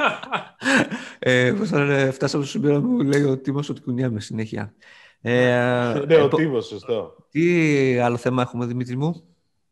[1.26, 4.74] ε, φτάσαμε στο σημείο που μου λέει ο Τίμος ότι κουνιάμε συνέχεια.
[5.22, 7.16] Ε, ναι, ο Τίμος, σωστό.
[7.30, 9.24] Τι άλλο θέμα έχουμε, Δημήτρη μου;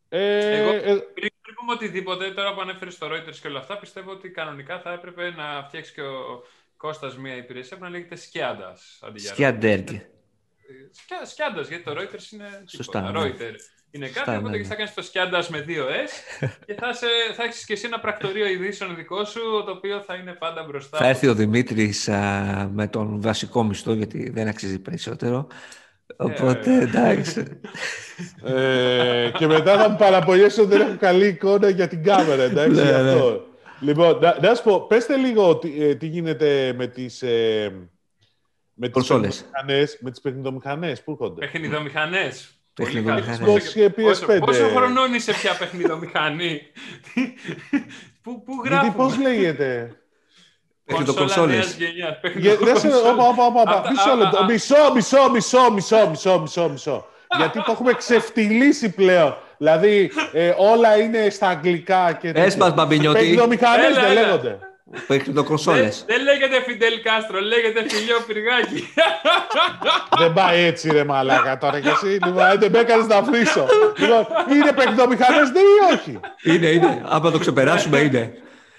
[0.10, 1.32] Ε, Εγώ, ε, πριν
[1.62, 5.30] πούμε οτιδήποτε, τώρα που ανέφερες στο Reuters και όλα αυτά, πιστεύω ότι κανονικά θα έπρεπε
[5.30, 6.44] να φτιάξει και ο
[6.78, 9.00] Κώστας μια υπηρεσία που να λέγεται Σκιάντας.
[9.16, 9.88] Σκιαντέργκ.
[11.26, 13.20] Σκιάντας, γιατί το Reuters είναι Σωστά, ναι.
[13.20, 13.81] Reuters.
[13.92, 16.10] Είναι κάτι, Σωστά, οπότε ναι, θα κάνεις το Σκιάντας με δύο S
[16.66, 20.16] και θα, σε, θα έχεις και εσύ ένα πρακτορείο ειδήσεων δικό σου, το οποίο θα
[20.16, 20.98] είναι πάντα μπροστά.
[20.98, 25.48] Θα έρθει ο Δημήτρης α, με τον βασικό μισθό, γιατί δεν αξίζει περισσότερο.
[26.16, 27.46] Οπότε, ε, εντάξει.
[28.44, 32.84] ε, και μετά θα μου παραπονιέσω ότι δεν έχω καλή εικόνα για την κάμερα, εντάξει,
[32.84, 33.30] ναι, αυτό.
[33.30, 33.88] Ναι.
[33.88, 37.22] Λοιπόν, να, να σου πω, πέστε λίγο τι, ε, τι γίνεται με τις...
[37.22, 37.72] Ε,
[38.74, 41.46] με τις παιχνιδομηχανές, με τις παιχνιδομηχανές, πού έρχονται.
[41.46, 42.61] Παιχνιδομηχανές.
[42.74, 43.40] Παιχνιδομηχανές.
[43.96, 46.62] Πόσο, πόσο χρονών είσαι πια παιχνιδομηχανή.
[48.24, 49.96] πού, πού γράφουμε; Γιατί πώς λέγεται;
[50.86, 51.78] Παιχνιδοκονσόλες.
[54.48, 57.06] Μισό, μισό, μισό, μισό, μισό, μισό, μισό.
[57.38, 59.38] Γιατί το έχουμε ξεφτυλίσει πλέον.
[59.58, 62.32] Δηλαδή, ε, όλα είναι στα αγγλικά και...
[62.36, 63.20] Έσπας, Μπαμπινιώτη.
[63.20, 64.60] Παιχνιδομηχανές δεν λέγονται.
[65.08, 66.04] Παιχνιδοκονσόλες.
[66.08, 68.94] Δεν, δεν λέγεται Φιντέλ Κάστρο, λέγεται Φιλιό Πυργάκη.
[70.20, 72.06] δεν πάει έτσι ρε μαλάκα τώρα κι εσύ.
[72.08, 73.68] Λοιπόν, δεν με έκανες να φρύσω.
[73.98, 77.02] Λοιπόν, είναι παιχνιδομηχανές, ναι ή όχι; Είναι, είναι.
[77.06, 78.34] Άμα το ξεπεράσουμε είναι.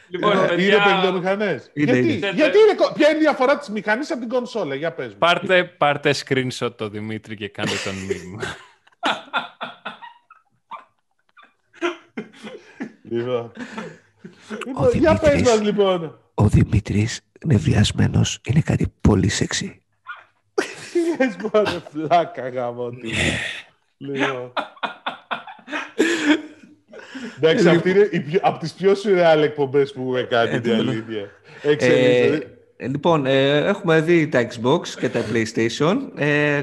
[0.08, 0.66] Λοιπόν, ε, παιδιά...
[0.66, 1.70] Είναι παιχνιδομηχανές.
[1.72, 2.30] Γιατί, είναι.
[2.34, 5.18] γιατί είναι, ποια είναι η διαφορά της μηχανής από την κονσόλα, για πες μου.
[5.18, 8.44] Πάρτε, πάρτε screenshot το Δημήτρη και κάντε τον meme.
[13.10, 13.52] λοιπόν.
[14.66, 16.18] Λοιπόν για πες μας, λοιπόν.
[16.34, 19.82] Ο Δημήτρης νευριασμένος είναι κάτι πολύ σεξι.
[20.92, 22.90] Τι λες μόνο φλάκα γάμο
[23.96, 24.52] Λοιπόν.
[27.36, 28.10] Εντάξει, αυτή είναι
[28.42, 31.30] από τις πιο σουρεάλ εκπομπές που έχουμε κάνει, την αλήθεια.
[31.62, 32.38] Ε,
[32.78, 35.96] λοιπόν, ε, έχουμε δει τα Xbox και τα PlayStation.
[36.16, 36.62] Ε,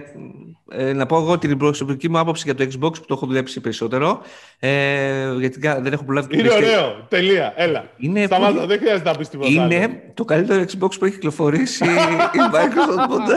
[0.71, 3.61] ε, να πω εγώ την προσωπική μου άποψη για το Xbox που το έχω δουλέψει
[3.61, 4.21] περισσότερο.
[4.59, 7.05] Ε, γιατί δεν έχω προλάβει Είναι ωραίο.
[7.07, 7.53] Τελεία.
[7.55, 7.89] Έλα.
[7.97, 8.65] Είναι Σταμάτα, πολύ...
[8.65, 9.49] δεν χρειάζεται να πεις τίποτα.
[9.49, 10.01] Είναι άλλο.
[10.13, 13.35] το καλύτερο Xbox που έχει κυκλοφορήσει η Microsoft ποτέ.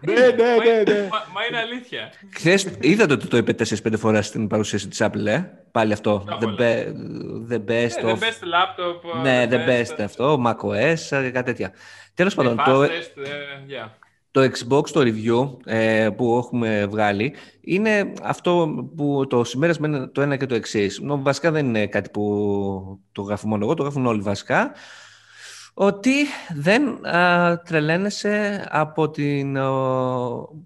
[0.00, 1.08] ναι, ναι, ναι, ναι.
[1.10, 2.12] Μα, είναι αλήθεια.
[2.34, 6.24] Χθες είδατε ότι το είπε 4-5 φορές στην παρουσίαση της Apple, ε; Πάλι αυτό.
[6.40, 6.92] The, be,
[7.50, 8.14] the best yeah, of...
[8.14, 9.22] The best laptop.
[9.22, 11.72] Ναι, the best, best αυτό, macOS, κάτι τέτοια.
[12.14, 12.86] Τέλος πάντων, το...
[14.32, 14.32] yeah.
[14.32, 20.36] Το Xbox, το review ε, που έχουμε βγάλει, είναι αυτό που το συμπέρασμα το ένα
[20.36, 21.00] και το εξής.
[21.02, 24.72] Βασικά δεν είναι κάτι που το γράφω μόνο εγώ, το γράφουν όλοι βασικά.
[25.74, 26.12] Ότι
[26.54, 29.58] δεν α, τρελαίνεσαι από την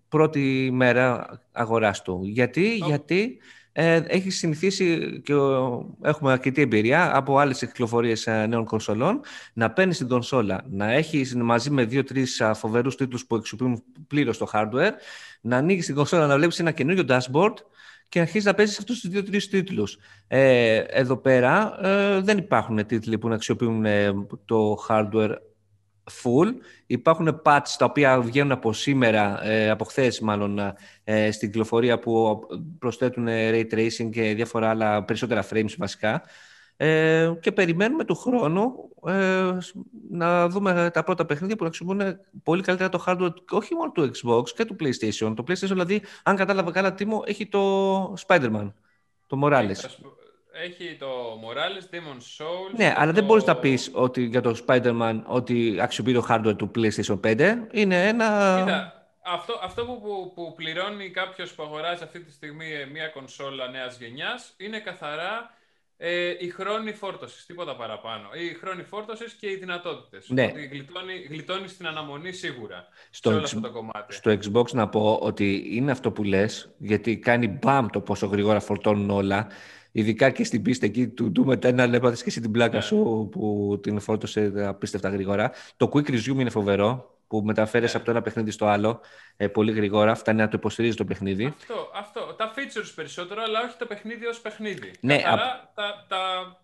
[0.08, 2.20] πρώτη μέρα αγοράς του.
[2.22, 3.38] Γιατί, γιατί
[3.76, 5.32] ε, έχει συνηθίσει και
[6.02, 9.20] έχουμε αρκετή εμπειρία από άλλες κυκλοφορίες ε, νέων κονσολών
[9.52, 14.46] να παίρνεις την κονσόλα, να έχεις μαζί με δύο-τρεις φοβερούς τίτλους που εξοπλίζουν πλήρως το
[14.52, 14.90] hardware,
[15.40, 17.54] να ανοίγεις την κονσόλα, να βλέπεις ένα καινούριο dashboard
[18.08, 19.98] και να αρχίσει να παίζεις αυτούς τους δύο-τρεις τίτλους.
[20.28, 24.12] Ε, εδώ πέρα ε, δεν υπάρχουν τίτλοι που να αξιοποιούν ε,
[24.44, 25.34] το hardware
[26.22, 26.54] full.
[26.86, 30.74] Υπάρχουν patch τα οποία βγαίνουν από σήμερα, ε, από χθες μάλλον,
[31.04, 32.40] ε, στην κυκλοφορία που
[32.78, 36.22] προσθέτουν ray tracing και διάφορα άλλα περισσότερα frames βασικά.
[36.76, 39.56] Ε, και περιμένουμε του χρόνου ε,
[40.10, 44.10] να δούμε τα πρώτα παιχνίδια που να χρησιμοποιούν πολύ καλύτερα το hardware όχι μόνο του
[44.14, 45.32] Xbox και του PlayStation.
[45.36, 48.72] Το PlayStation δηλαδή, αν κατάλαβα καλά τίμο, έχει το Spider-Man,
[49.26, 49.76] το Morales.
[50.62, 51.06] Έχει το
[51.42, 52.76] Morales, Demon Souls.
[52.76, 56.70] Ναι, αλλά δεν μπορείς να πεις ότι για το Spider-Man ότι αξιοποιεί το hardware του
[56.74, 57.56] PlayStation 5.
[57.72, 58.56] Είναι ένα...
[58.58, 63.68] Κοίτα, αυτό, αυτό που, που, που πληρώνει κάποιος που αγοράζει αυτή τη στιγμή μια κονσόλα
[63.68, 65.50] νέας γενιάς είναι καθαρά
[65.96, 68.28] ε, η χρόνη φόρτωσης, τίποτα παραπάνω.
[68.32, 70.28] Η χρόνη φόρτωσης και οι δυνατότητες.
[70.28, 70.44] Ναι.
[70.44, 72.88] Ότι γλιτώνει, γλιτώνεις στην αναμονή σίγουρα.
[73.10, 74.14] Στο, σε όλο αυτό το κομμάτι.
[74.14, 78.60] στο Xbox να πω ότι είναι αυτό που λες, γιατί κάνει μπαμ το πόσο γρήγορα
[78.60, 79.46] φορτώνουν όλα.
[79.96, 82.82] Ειδικά και στην πίστα εκεί του Doom Eternal, έπαθε και εσύ την πλάκα ναι.
[82.82, 85.52] σου που την φόρτωσε απίστευτα γρήγορα.
[85.76, 87.18] Το Quick Resume είναι φοβερό.
[87.26, 89.00] που μεταφέρεις από το ένα παιχνίδι στο άλλο
[89.36, 90.14] ε, πολύ γρήγορα.
[90.14, 91.46] Φτάνει να το υποστηρίζει το παιχνίδι.
[91.46, 92.34] Αυτό, αυτό.
[92.38, 94.90] Τα features περισσότερο, αλλά όχι το παιχνίδι ως παιχνίδι.
[95.00, 96.20] Ναι, Καθαρά τα, τα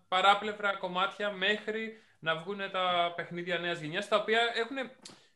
[0.07, 4.77] παράπλευρα κομμάτια μέχρι να βγουν τα παιχνίδια νέας γενιάς, τα οποία έχουν.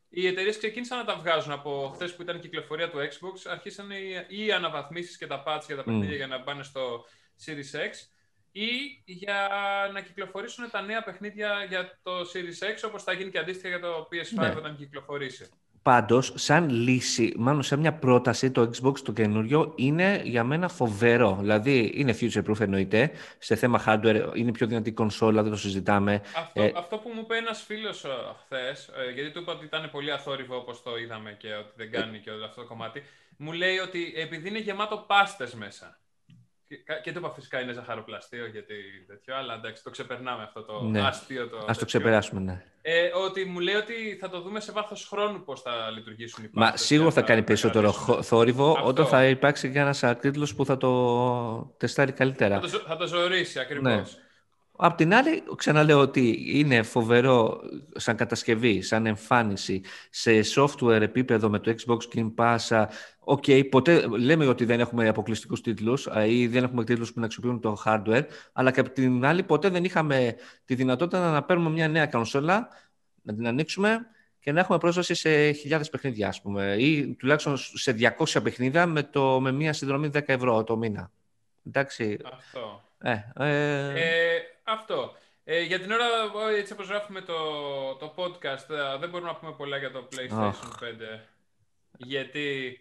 [0.10, 3.52] Οι εταιρείες ξεκίνησαν να τα βγάζουν από χθες που ήταν η κυκλοφορία του Xbox.
[3.52, 7.06] Αρχίσαν οι, οι αναβαθμίσεις και τα patch για τα παιχνίδια για να πάνε στο
[7.46, 8.16] Series X
[8.52, 9.50] ή για
[9.94, 13.80] να κυκλοφορήσουν τα νέα παιχνίδια για το Series X, όπως θα γίνει και αντίστοιχα για
[13.80, 14.54] το PS5 ναι.
[14.58, 15.50] όταν κυκλοφορήσει.
[15.82, 21.38] Πάντως, σαν λύση, μάλλον σε μια πρόταση, το Xbox το καινούριο είναι για μένα φοβερό.
[21.40, 23.12] Δηλαδή, είναι future-proof εννοείται.
[23.38, 26.22] Σε θέμα hardware είναι πιο δυνατή κονσόλα, δεν το συζητάμε.
[26.36, 26.72] Αυτό, ε...
[26.76, 28.10] αυτό που μου είπε ένας φίλος ε,
[28.46, 31.92] χθες, ε, γιατί του είπα ότι ήταν πολύ αθόρυβο όπως το είδαμε και ότι δεν
[31.92, 33.04] κάνει και όλο αυτό το κομμάτι,
[33.38, 36.00] μου λέει ότι επειδή είναι γεμάτο πάστες μέσα.
[37.04, 38.76] Και το είπα φυσικά είναι ζαχαροπλαστείο γιατί
[39.08, 41.02] τέτοιο, αλλά εντάξει, το ξεπερνάμε αυτό το ναι.
[41.02, 41.50] αστείο.
[41.50, 42.64] Το Ας το ξεπεράσουμε, ναι.
[42.82, 46.50] Ε, ότι μου λέει ότι θα το δούμε σε βάθος χρόνου πώς θα λειτουργήσουν οι
[46.52, 47.92] Μα σίγουρα θα, κάνει περισσότερο
[48.22, 48.88] θόρυβο αυτό.
[48.88, 52.60] όταν θα υπάρξει και ένας τίτλος που θα το τεστάρει καλύτερα.
[52.60, 54.16] Θα το, θα το ζωρίσει ακριβώς.
[54.16, 54.24] Ναι.
[54.78, 57.62] Απ' την άλλη, ξαναλέω ότι είναι φοβερό
[57.96, 62.86] σαν κατασκευή, σαν εμφάνιση, σε software επίπεδο με το Xbox Game Pass.
[63.20, 67.26] OK, okay, ποτέ λέμε ότι δεν έχουμε αποκλειστικούς τίτλους ή δεν έχουμε τίτλους που να
[67.26, 68.24] αξιοποιούν το hardware,
[68.54, 72.68] αλλά και απ' την άλλη ποτέ δεν είχαμε τη δυνατότητα να παίρνουμε μια νέα κονσόλα,
[73.22, 74.00] να την ανοίξουμε
[74.40, 79.04] και να έχουμε πρόσβαση σε χιλιάδες παιχνίδια, ας πούμε, ή τουλάχιστον σε 200 παιχνίδια με,
[79.04, 81.12] το, με μια συνδρομή 10 ευρώ το μήνα.
[81.68, 82.18] Εντάξει.
[82.34, 82.84] Αυτό.
[83.02, 83.90] Ε, ε...
[83.90, 85.16] ε αυτό.
[85.44, 86.06] Ε, για την ώρα,
[86.58, 87.34] έτσι όπως γράφουμε το,
[87.96, 91.20] το podcast, ε, δεν μπορούμε να πούμε πολλά για το PlayStation 5.
[91.98, 92.80] Γιατί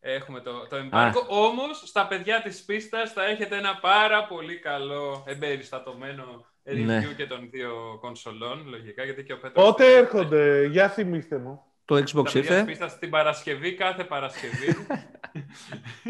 [0.00, 1.26] έχουμε το, το εμπάρκο.
[1.28, 7.14] Όμως, στα παιδιά της πίστας θα έχετε ένα πάρα πολύ καλό εμπεριστατωμένο review ναι.
[7.16, 9.64] και των δύο κονσολών, λογικά, γιατί και ο Πέτρος...
[9.64, 11.62] Πότε έρχονται, για θυμίστε μου.
[11.84, 12.64] Το Xbox ήρθε.
[12.64, 14.76] Πίστας στην Παρασκευή, κάθε Παρασκευή.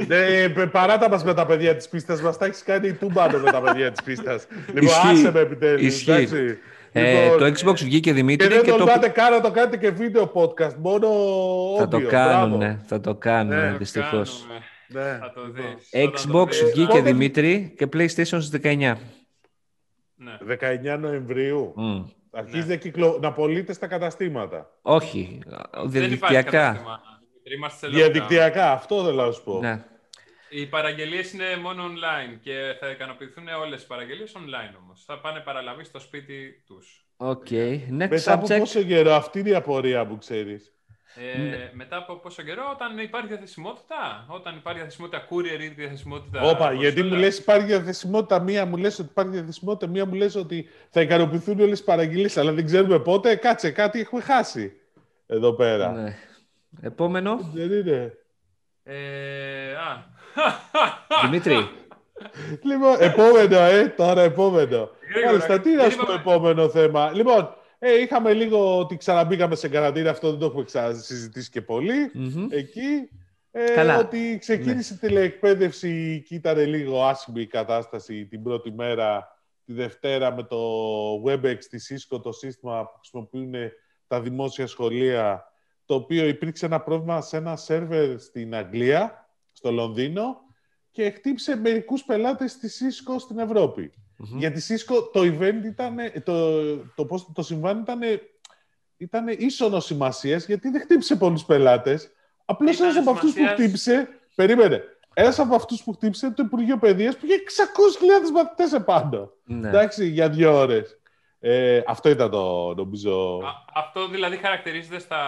[0.07, 3.61] ναι, παράτα μας με τα παιδιά της πίστας μας, τα έχεις κάνει τούμπανο με τα
[3.61, 4.47] παιδιά της πίστας.
[4.75, 6.59] Λοιπόν, άσε με επιτέλους, εντάξει.
[6.93, 8.49] Ε, λοιπόν, το Xbox βγήκε Δημήτρη.
[8.49, 11.09] Και δεν και το πάτε καν να το κάνετε και βίντεο podcast, μόνο
[11.79, 14.47] Θα το κάνουν, θα το κάνουν, ναι, δυστυχώς.
[14.89, 15.19] Ναι.
[15.21, 15.91] Θα το δεις.
[15.93, 18.95] Xbox βγήκε Δημήτρη και PlayStation στις 19.
[20.15, 20.39] Ναι.
[20.95, 21.75] 19 Νοεμβρίου.
[21.77, 22.03] Ναι.
[22.31, 23.19] Αρχίζει να, κυκλο...
[23.23, 24.71] να πωλείται στα καταστήματα.
[24.83, 25.41] Όχι,
[25.87, 26.77] διαδικτυακά.
[27.91, 29.59] Διαδικτυακά, αυτό δεν να σου πω.
[29.61, 29.85] Ναι.
[30.51, 35.05] Οι παραγγελίες είναι μόνο online και θα ικανοποιηθούν όλες οι παραγγελίες online όμως.
[35.07, 37.07] Θα πάνε παραλαβή στο σπίτι τους.
[37.17, 37.47] OK.
[37.51, 37.73] Okay.
[37.73, 40.73] Next Μετά από πόσο καιρό, αυτή είναι η απορία που ξέρεις.
[41.35, 41.71] Ε, ναι.
[41.73, 44.27] Μετά από πόσο καιρό, όταν υπάρχει διαθεσιμότητα.
[44.29, 46.43] Όταν υπάρχει διαθεσιμότητα courier ή διαθεσιμότητα.
[46.43, 50.35] Όπα, γιατί μου λες υπάρχει διαθεσιμότητα, μία μου λες ότι υπάρχει διαθεσιμότητα, μία μου λες
[50.35, 53.37] ότι θα ικανοποιηθούν όλες τι παραγγελίες, αλλά δεν ξέρουμε πότε.
[53.37, 54.73] Κάτσε, κάτι έχουμε χάσει
[55.27, 55.93] εδώ πέρα.
[55.93, 56.17] Ναι.
[56.81, 57.51] Επόμενο.
[57.55, 58.19] Δεν είναι.
[58.83, 60.05] Ε, α.
[61.25, 61.69] Δημήτρη.
[62.63, 64.91] Λοιπόν, επόμενο, ε, τώρα επόμενο.
[65.27, 67.11] Μάλιστα, τι να σου πω επόμενο θέμα.
[67.15, 72.11] Λοιπόν, ε, είχαμε λίγο ότι ξαναμπήκαμε σε καραντίνα, αυτό δεν το έχουμε ξανασυζητήσει και πολυ
[72.51, 73.09] Εκεί.
[73.51, 79.37] Ε, ότι ξεκίνησε η τηλεεκπαίδευση και ήταν λίγο άσχημη η κατάσταση την πρώτη μέρα.
[79.65, 80.59] Τη Δευτέρα με το
[81.27, 83.55] WebEx τη Cisco, το σύστημα που χρησιμοποιούν
[84.07, 85.48] τα δημόσια σχολεία,
[85.89, 90.37] το οποίο υπήρξε ένα πρόβλημα σε ένα σερβερ στην Αγγλία, στο Λονδίνο,
[90.91, 93.93] και χτύπησε μερικούς πελάτες της Cisco στην Ευρώπη.
[93.93, 94.39] Mm-hmm.
[94.39, 98.01] Γιατί Cisco το event ήταν, το, το, το, το συμβάν ήταν,
[98.97, 102.11] ήταν ίσονος σημασίας γιατί δεν χτύπησε πολλούς πελάτες.
[102.45, 104.09] Απλώς ένας από αυτούς που χτύπησε.
[104.35, 104.83] Περίμενε.
[105.15, 107.37] Ένας από αυτούς που χτύπησε το Υπουργείο Παιδείας που είχε
[108.29, 109.33] 600.000 μαθητές επάνω.
[109.45, 109.69] Ναι.
[109.69, 110.98] Εντάξει, για δύο ώρες.
[111.41, 113.41] Ε, αυτό ήταν το νομίζω.
[113.45, 115.21] Α, αυτό δηλαδή χαρακτηρίζεται στα,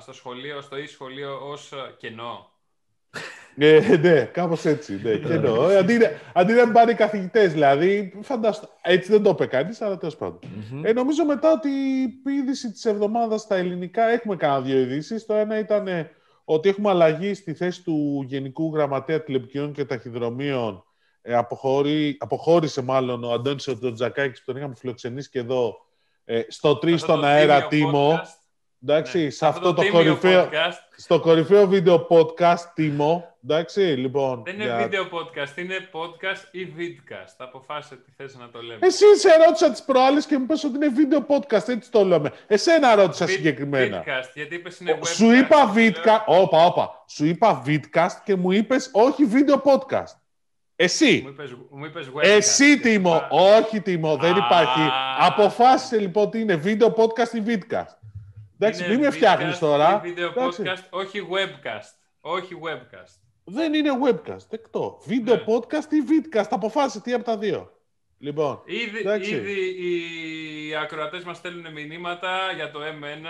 [0.00, 2.52] στο σχολείο, στο e-σχολείο ως κενό.
[3.56, 5.00] Ε, ναι, κάπως έτσι.
[5.02, 5.64] Ναι, και εννοώ.
[5.64, 5.98] αντί,
[6.32, 8.18] αντί να πάνε οι καθηγητές, δηλαδή.
[8.22, 8.68] Φανταστώ.
[8.82, 10.38] Έτσι δεν το είπε κανείς, αλλά τέλος πάντων.
[10.82, 15.26] Ε, νομίζω μετά ότι η είδηση της εβδομάδας στα ελληνικά έχουμε κάνα δύο ειδήσεις.
[15.26, 16.08] Το ένα ήταν
[16.44, 20.84] ότι έχουμε αλλαγή στη θέση του Γενικού Γραμματέα Τηλεπικοινωνιών και Ταχυδρομείων.
[21.26, 25.76] Ε, αποχώρη, αποχώρησε μάλλον ο Αντώνης Τζακάκης που τον είχαμε φιλοξενήσει και εδώ
[26.24, 28.20] ε, στο 3 στον αέρα Τίμο.
[28.82, 29.30] Εντάξει, ναι.
[29.30, 30.48] σε αυτό, το, το κορυφαίο,
[30.96, 33.36] στο κορυφαίο βίντεο podcast, Τίμο.
[33.44, 34.42] Εντάξει, λοιπόν.
[34.44, 37.34] Δεν είναι βίντεο podcast, είναι podcast ή vidcast.
[37.36, 38.86] Αποφάσισε τι θες να το λέμε.
[38.86, 42.32] Εσύ σε ρώτησα τις προάλλες και μου πες ότι είναι βίντεο podcast, έτσι το λέμε.
[42.46, 44.02] Εσένα ρώτησα συγκεκριμένα.
[44.02, 45.06] Vidcast, γιατί είπες είναι webcast.
[45.06, 47.04] Σου είπα vidcast, όπα, όπα.
[47.08, 50.23] Σου είπα vidcast και μου είπες όχι βίντεο podcast.
[50.76, 51.20] Εσύ.
[51.22, 52.22] Μου είπες, μου είπες webcast.
[52.22, 53.26] Εσύ, Τίμο.
[53.30, 54.80] Όχι, Τίμο, δεν υπάρχει.
[55.18, 57.96] Αποφάσισε λοιπόν ότι είναι βίντεο podcast ή vidcast.
[58.58, 59.98] Εντάξει, μην με φτιάχνεις τώρα.
[59.98, 61.90] Βίντεο podcast, όχι webcast.
[62.20, 63.18] Όχι webcast.
[63.44, 65.00] Δεν είναι webcast, δεκτό.
[65.04, 65.44] Βίντεο ναι.
[65.46, 67.72] podcast ή vidcast, αποφάσισε τι από τα δύο.
[68.18, 69.52] Λοιπόν, ήδη, ήδη
[70.68, 73.26] οι ακροατές μας στέλνουν μηνύματα για το M1.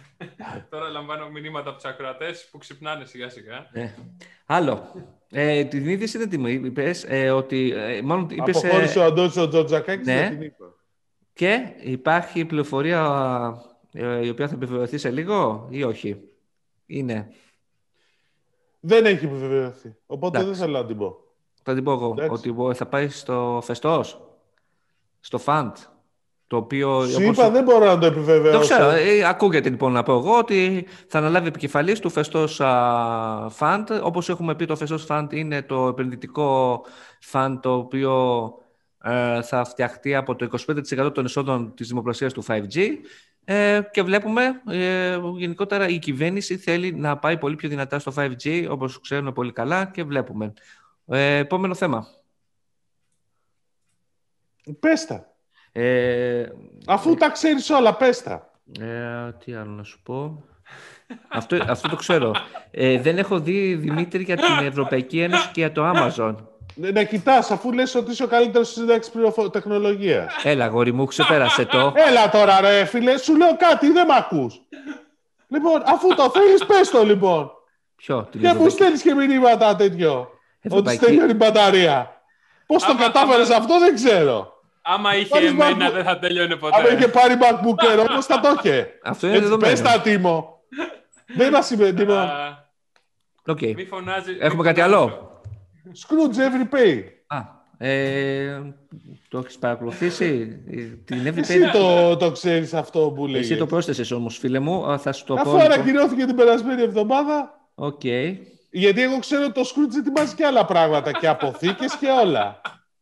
[0.70, 3.66] Τώρα λαμβάνω μηνύματα από τους ακροατές που ξυπνάνε σιγά σιγά.
[3.72, 3.94] Ναι.
[4.46, 4.92] Άλλο.
[5.30, 7.04] Ε, την είδηση δεν την είπες.
[7.08, 7.72] Ε, ότι.
[7.76, 10.28] Ε, μάλλον είπες, Αποχώρησε ο Αντώνης Τζοτζακάκης ναι.
[10.28, 10.74] την είπα.
[11.32, 13.02] Και υπάρχει πληροφορία
[13.92, 16.20] ε, η οποία θα επιβεβαιωθεί σε λίγο ή όχι;
[16.86, 17.32] Είναι.
[18.80, 19.96] Δεν έχει επιβεβαιωθεί.
[20.06, 21.23] Οπότε δεν θέλω να την πω.
[21.66, 22.14] Θα την πω εγώ.
[22.28, 24.20] Ότι θα πάει στο Φεστός,
[25.20, 25.76] στο Φαντ.
[26.46, 28.58] Το οποίο, Σου είπα, δεν μπορώ να το επιβεβαιώσω.
[28.58, 28.88] Το ξέρω.
[28.88, 32.60] Ε, ακούγεται λοιπόν να πω εγώ ότι θα αναλάβει επικεφαλής του Φεστός
[33.48, 33.90] Φαντ.
[34.02, 36.82] Όπως έχουμε πει, το Φεστός Φαντ είναι το επενδυτικό
[37.20, 38.44] φαντ το οποίο
[39.02, 40.48] ε, θα φτιαχτεί από το
[41.06, 42.88] 25% των εισόδων της δημοπρασίας του 5G
[43.44, 48.66] ε, και βλέπουμε ε, γενικότερα η κυβέρνηση θέλει να πάει πολύ πιο δυνατά στο 5G
[48.70, 50.52] όπως ξέρουμε πολύ καλά και βλέπουμε.
[51.06, 52.06] Ε, επόμενο θέμα.
[54.80, 55.26] Πες τα.
[55.72, 56.46] Ε,
[56.86, 58.50] Αφού τα ξέρεις όλα, πες τα.
[58.80, 60.44] Ε, τι άλλο να σου πω.
[61.28, 62.32] αυτό, αυτό το ξέρω.
[62.70, 66.34] Ε, δεν έχω δει, Δημήτρη, για την Ευρωπαϊκή Ένωση και για το Amazon.
[66.74, 69.10] Ναι, να κοιτάς, αφού λες ότι είσαι ο καλύτερος στη σύνταξη
[69.50, 70.34] τεχνολογίας.
[70.42, 71.92] Έλα, γόρι μου, ξεπέρασε το.
[71.96, 74.60] Έλα τώρα, ρε φίλε, σου λέω κάτι, δεν με ακούς.
[75.48, 77.50] Λοιπόν, αφού το θέλεις, πες το λοιπόν.
[77.96, 80.28] Ποιο, την Και πού στέλνεις και μηνύματα τέτοιο.
[80.64, 81.04] Ευρωπαϊκή...
[81.04, 82.22] Ότι στέλνει η μπαταρία.
[82.66, 84.52] Πώς το κατάφερες αυτό, δεν ξέρω.
[84.82, 86.76] Άμα είχε εμένα, δεν θα τελειώνει ποτέ.
[86.78, 88.88] Άμα είχε πάρει MacBook Air, θα το είχε.
[89.02, 89.72] Αυτό είναι δεδομένο.
[89.72, 90.60] Πες τα, Τίμο.
[91.36, 92.28] δεν μα είπε, Τίμο.
[93.46, 93.74] Okay.
[93.74, 94.36] Μη φωνάζει.
[94.40, 95.30] Έχουμε κάτι άλλο;
[95.86, 97.02] Skroutz EveryPay.
[97.26, 97.38] Α,
[97.86, 98.74] ε,
[99.28, 100.46] το έχεις παρακολουθήσει;
[101.04, 101.38] Την EveryPay.
[101.38, 103.40] Εσύ το, το ξέρεις αυτό που λέει.
[103.40, 104.98] Εσύ το πρόσθεσες όμως, φίλε μου.
[104.98, 105.56] Θα σου το Αφού πω.
[105.56, 107.60] Αφού ανακοινώθηκε την περασμένη εβδομάδα.
[107.74, 108.02] Οκ.
[108.76, 112.60] Γιατί εγώ ξέρω ότι το Skroutz ετοιμάζει και άλλα πράγματα και αποθήκες και όλα.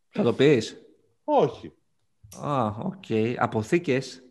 [0.09, 0.77] Θα το πεις;
[1.25, 1.73] Όχι.
[2.43, 3.05] Α, OK.
[3.09, 3.35] Okay.
[3.39, 4.23] Αποθήκες.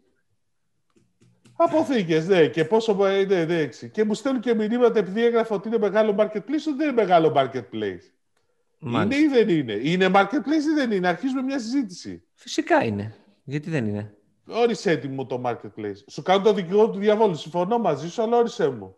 [1.55, 2.47] Αποθήκες, ναι.
[2.47, 2.93] Και πόσο.
[2.93, 6.75] Ναι, ναι, ναι, Και μου στέλνουν και μηνύματα επειδή έγραφα ότι είναι μεγάλο marketplace, ότι
[6.77, 8.03] δεν είναι μεγάλο marketplace.
[8.79, 9.21] Μάλιστα.
[9.21, 12.23] Είναι ή δεν είναι; Είναι marketplace ή δεν είναι; Αρχίζουμε μια συζήτηση.
[12.33, 13.15] Φυσικά είναι.
[13.43, 14.15] Γιατί δεν είναι;
[14.47, 16.03] Όρισε έτοιμο το marketplace.
[16.07, 17.35] Σου κάνω το δικηγόρο του διαβόλου.
[17.35, 18.95] Συμφωνώ μαζί σου, αλλά όρισε μου.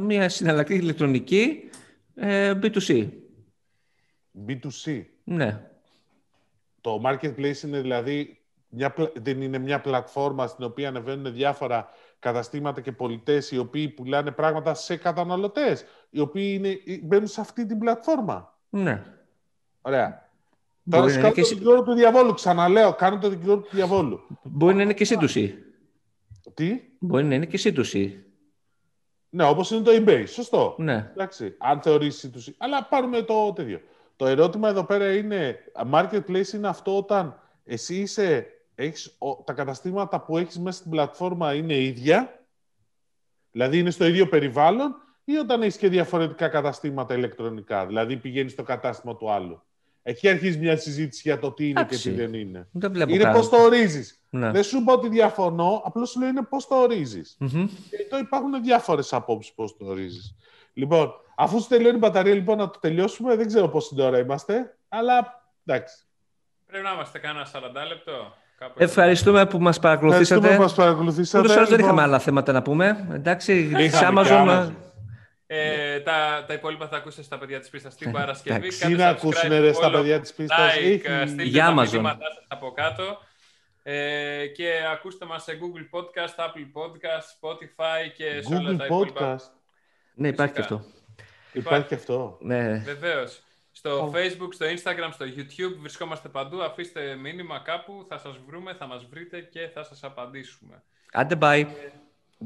[0.00, 1.70] Μια συναλλακτική ηλεκτρονική
[2.14, 3.08] ε, B2C.
[4.46, 5.04] B2C.
[5.24, 5.66] Ναι.
[6.80, 12.92] Το marketplace είναι δηλαδή μια, δεν είναι μια πλατφόρμα στην οποία ανεβαίνουν διάφορα καταστήματα και
[12.92, 18.58] πολιτές οι οποίοι πουλάνε πράγματα σε καταναλωτές, οι οποίοι είναι, μπαίνουν σε αυτή την πλατφόρμα.
[18.70, 19.04] Ναι.
[19.82, 20.30] Ωραία.
[20.90, 22.34] Τώρα σου κάνω το δικηγόρο του διαβόλου.
[22.34, 24.20] Ξαναλέω, κάνω το δικηγόρο του διαβόλου.
[24.42, 25.50] Μπορεί να είναι και C2C.
[26.54, 28.10] Τι; Μπορεί να είναι και C2C.
[29.34, 30.24] Ναι, όπως είναι το eBay.
[30.26, 30.74] Σωστό.
[30.78, 31.10] Ναι.
[31.12, 32.52] Εντάξει, αν θεωρήσει C2C.
[32.58, 33.80] Αλλά πάρουμε το τέτοιο.
[34.16, 35.58] Το ερώτημα εδώ πέρα είναι,
[35.92, 41.74] marketplace είναι αυτό όταν εσύ είσαι, έχεις, τα καταστήματα που έχεις μέσα στην πλατφόρμα είναι
[41.74, 42.46] ίδια,
[43.50, 48.62] δηλαδή είναι στο ίδιο περιβάλλον, ή όταν έχεις και διαφορετικά καταστήματα ηλεκτρονικά, δηλαδή πηγαίνεις στο
[48.62, 49.62] κατάστημα του άλλου;
[50.02, 52.68] Εκεί αρχίζει μια συζήτηση για το τι είναι και τι δεν είναι.
[52.72, 54.22] Δεν είναι πώς το ορίζεις.
[54.30, 54.50] Ναι.
[54.50, 57.20] Δεν σου πω ότι διαφωνώ, απλώς σου λέω είναι πώς το οριζει
[57.90, 60.36] Και εδώ υπάρχουν διάφορες απόψεις πώς το ορίζεις.
[60.72, 63.36] Λοιπόν, Αφού σου τελειώνει η μπαταρία, λοιπόν, να το τελειώσουμε.
[63.36, 65.96] Δεν ξέρω πόση ώρα είμαστε, αλλά εντάξει.
[66.66, 67.48] Πρέπει να είμαστε κάνα 40
[67.88, 68.34] λεπτό.
[68.76, 70.34] Ευχαριστούμε που μας παρακολουθήσατε.
[70.34, 71.44] Ευχαριστούμε που μας παρακολουθήσατε.
[71.44, 71.78] Ούτως δεν λοιπόν.
[71.78, 73.08] είχαμε άλλα θέματα να πούμε.
[73.12, 74.70] Εντάξει, Amazon...
[75.54, 78.68] Ε, τα, τα υπόλοιπα θα ακούσετε στα παιδιά της πίστας την Παρασκευή.
[78.68, 80.74] Τι να ακούσουν ρε, στα παιδιά της πίστας.
[80.76, 83.18] Like, ε, στείλτε Για τα μηνύματά σας από κάτω.
[83.82, 89.40] Ε, και ακούστε μας σε Google Podcast, Apple Podcast, Spotify και σε όλα τα υπόλοιπα.
[90.14, 90.84] Ναι, υπάρχει και αυτό.
[91.52, 92.38] Υπάρχει και αυτό.
[92.40, 92.78] Ναι.
[92.78, 93.42] Βεβαίως.
[93.72, 96.62] Στο Facebook, στο Instagram, στο YouTube βρισκόμαστε παντού.
[96.62, 100.82] Αφήστε μήνυμα κάπου, θα σας βρούμε, θα μας βρείτε και θα σας απαντήσουμε.
[101.12, 101.66] Άντε, bye.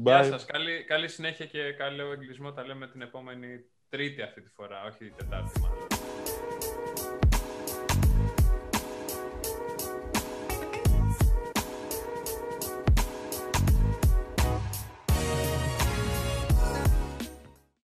[0.03, 0.45] Γεια σας.
[0.45, 2.51] Καλή, καλή συνέχεια και καλό εγκλισμό.
[2.51, 5.87] Τα λέμε την επόμενη Τρίτη αυτή τη φορά, όχι Τετάρτη μάλλον.